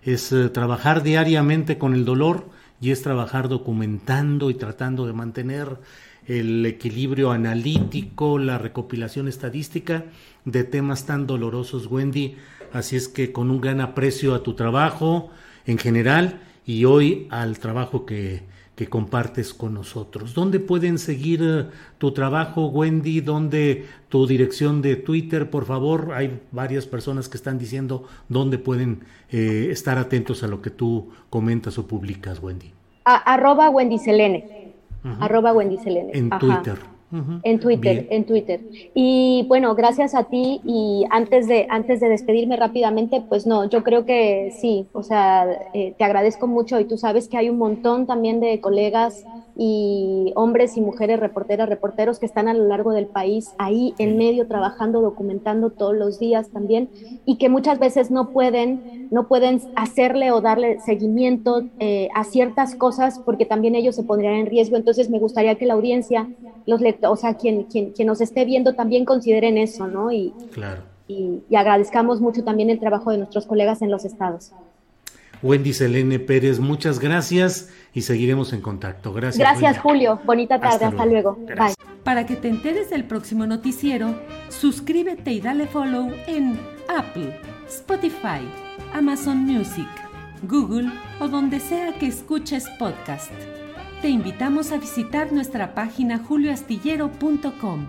Es 0.03 0.31
eh, 0.31 0.49
trabajar 0.49 1.01
diariamente 1.01 1.79
con 1.79 1.95
el 1.95 2.05
dolor 2.05 2.51
y 2.79 2.91
es 2.91 3.01
trabajar 3.01 3.49
documentando 3.49 4.51
y 4.51 4.53
tratando 4.53 5.07
de 5.07 5.13
mantener 5.13 5.79
el 6.27 6.63
equilibrio 6.67 7.31
analítico, 7.31 8.37
la 8.37 8.59
recopilación 8.59 9.27
estadística 9.27 10.05
de 10.45 10.63
temas 10.63 11.07
tan 11.07 11.25
dolorosos, 11.25 11.87
Wendy. 11.87 12.35
Así 12.73 12.95
es 12.95 13.07
que 13.07 13.31
con 13.31 13.49
un 13.49 13.59
gran 13.59 13.81
aprecio 13.81 14.35
a 14.35 14.43
tu 14.43 14.53
trabajo, 14.53 15.31
en 15.67 15.77
general 15.77 16.39
y 16.65 16.85
hoy 16.85 17.27
al 17.29 17.59
trabajo 17.59 18.05
que, 18.05 18.41
que 18.75 18.87
compartes 18.87 19.53
con 19.53 19.73
nosotros. 19.73 20.33
¿Dónde 20.33 20.59
pueden 20.59 20.97
seguir 20.97 21.41
eh, 21.43 21.65
tu 21.97 22.11
trabajo, 22.11 22.67
Wendy? 22.67 23.21
¿Dónde 23.21 23.85
tu 24.07 24.27
dirección 24.27 24.81
de 24.81 24.95
Twitter, 24.95 25.49
por 25.49 25.65
favor? 25.65 26.13
Hay 26.13 26.41
varias 26.51 26.85
personas 26.85 27.27
que 27.27 27.37
están 27.37 27.57
diciendo 27.57 28.05
dónde 28.29 28.57
pueden 28.59 29.03
eh, 29.31 29.69
estar 29.71 29.97
atentos 29.97 30.43
a 30.43 30.47
lo 30.47 30.61
que 30.61 30.69
tú 30.69 31.09
comentas 31.29 31.77
o 31.77 31.87
publicas, 31.87 32.41
Wendy. 32.41 32.71
arroba 33.03 33.69
Wendy 33.69 33.97
Selene. 33.97 34.73
Arroba 35.19 35.53
Wendy 35.53 35.77
Selene. 35.77 36.11
En 36.13 36.29
Twitter. 36.29 36.77
En 37.11 37.59
Twitter, 37.59 38.05
en 38.09 38.25
Twitter. 38.25 38.61
Y 38.93 39.45
bueno, 39.47 39.75
gracias 39.75 40.13
a 40.13 40.25
ti. 40.25 40.59
Y 40.65 41.05
antes 41.09 41.47
de, 41.47 41.65
antes 41.69 41.99
de 41.99 42.09
despedirme 42.09 42.57
rápidamente, 42.57 43.21
pues 43.21 43.47
no, 43.47 43.69
yo 43.69 43.83
creo 43.83 44.05
que 44.05 44.51
sí, 44.51 44.87
o 44.91 45.03
sea, 45.03 45.47
eh, 45.73 45.93
te 45.97 46.03
agradezco 46.03 46.47
mucho. 46.47 46.79
Y 46.79 46.85
tú 46.85 46.97
sabes 46.97 47.29
que 47.29 47.37
hay 47.37 47.49
un 47.49 47.57
montón 47.57 48.07
también 48.07 48.39
de 48.39 48.59
colegas 48.59 49.23
y 49.57 50.31
hombres 50.35 50.77
y 50.77 50.81
mujeres 50.81 51.19
reporteras, 51.19 51.67
reporteros 51.67 52.19
que 52.19 52.27
están 52.27 52.47
a 52.47 52.53
lo 52.53 52.67
largo 52.67 52.91
del 52.91 53.07
país 53.07 53.55
ahí 53.57 53.95
en 53.97 54.17
medio 54.17 54.47
trabajando, 54.47 55.01
documentando 55.01 55.71
todos 55.71 55.95
los 55.95 56.19
días 56.19 56.49
también 56.51 56.89
y 57.25 57.37
que 57.37 57.49
muchas 57.49 57.79
veces 57.79 58.11
no 58.11 58.29
pueden, 58.29 59.07
no 59.09 59.27
pueden 59.27 59.59
hacerle 59.75 60.31
o 60.31 60.41
darle 60.41 60.79
seguimiento 60.79 61.63
eh, 61.79 62.09
a 62.13 62.23
ciertas 62.23 62.75
cosas 62.75 63.19
porque 63.25 63.45
también 63.45 63.73
ellos 63.73 63.95
se 63.95 64.03
pondrían 64.03 64.35
en 64.35 64.45
riesgo. 64.45 64.77
Entonces 64.77 65.09
me 65.09 65.19
gustaría 65.19 65.55
que 65.55 65.65
la 65.65 65.73
audiencia, 65.73 66.29
los 66.67 66.79
o 67.01 67.15
sea, 67.15 67.35
quien, 67.35 67.63
quien, 67.63 67.91
quien 67.91 68.07
nos 68.07 68.21
esté 68.21 68.45
viendo 68.45 68.75
también 68.75 69.05
consideren 69.05 69.57
eso, 69.57 69.87
¿no? 69.87 70.11
Y, 70.11 70.33
claro. 70.51 70.83
y, 71.07 71.43
y 71.49 71.55
agradezcamos 71.55 72.21
mucho 72.21 72.43
también 72.43 72.69
el 72.69 72.79
trabajo 72.79 73.11
de 73.11 73.17
nuestros 73.17 73.45
colegas 73.45 73.81
en 73.81 73.91
los 73.91 74.05
estados. 74.05 74.51
Wendy 75.43 75.73
Selene 75.73 76.19
Pérez, 76.19 76.59
muchas 76.59 76.99
gracias 76.99 77.69
y 77.93 78.01
seguiremos 78.01 78.53
en 78.53 78.61
contacto. 78.61 79.13
Gracias. 79.13 79.37
Gracias, 79.37 79.79
Julio. 79.79 80.19
Bonita 80.25 80.59
tarde. 80.59 80.85
Hasta, 80.85 81.05
luego. 81.05 81.35
Bye. 81.35 81.73
Para 82.03 82.25
que 82.25 82.35
te 82.35 82.47
enteres 82.47 82.89
del 82.89 83.03
próximo 83.03 83.45
noticiero, 83.45 84.15
suscríbete 84.49 85.31
y 85.31 85.41
dale 85.41 85.67
follow 85.67 86.09
en 86.27 86.59
Apple, 86.87 87.39
Spotify, 87.67 88.41
Amazon 88.93 89.39
Music, 89.39 89.87
Google 90.43 90.89
o 91.19 91.27
donde 91.27 91.59
sea 91.59 91.93
que 91.93 92.07
escuches 92.07 92.65
podcast. 92.79 93.31
Te 94.01 94.09
invitamos 94.09 94.71
a 94.71 94.77
visitar 94.77 95.31
nuestra 95.31 95.73
página 95.73 96.19
julioastillero.com. 96.19 97.87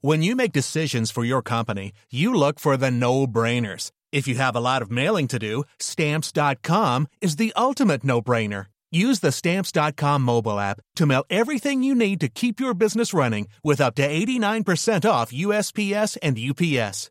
When 0.00 0.22
you 0.22 0.34
make 0.34 0.52
decisions 0.52 1.12
for 1.12 1.24
your 1.24 1.42
company, 1.42 1.92
you 2.10 2.34
look 2.34 2.58
for 2.58 2.76
the 2.76 2.90
no-brainers. 2.90 3.92
If 4.10 4.26
you 4.26 4.34
have 4.34 4.56
a 4.56 4.60
lot 4.60 4.82
of 4.82 4.90
mailing 4.90 5.28
to 5.28 5.38
do, 5.38 5.64
stamps.com 5.78 7.06
is 7.20 7.36
the 7.36 7.52
ultimate 7.56 8.04
no-brainer. 8.04 8.66
Use 8.90 9.20
the 9.20 9.32
stamps.com 9.32 10.22
mobile 10.22 10.60
app 10.60 10.80
to 10.96 11.06
mail 11.06 11.24
everything 11.30 11.82
you 11.82 11.94
need 11.94 12.20
to 12.20 12.28
keep 12.28 12.60
your 12.60 12.74
business 12.74 13.14
running 13.14 13.48
with 13.64 13.80
up 13.80 13.94
to 13.94 14.06
89% 14.06 15.08
off 15.08 15.32
USPS 15.32 16.18
and 16.22 16.38
UPS. 16.38 17.10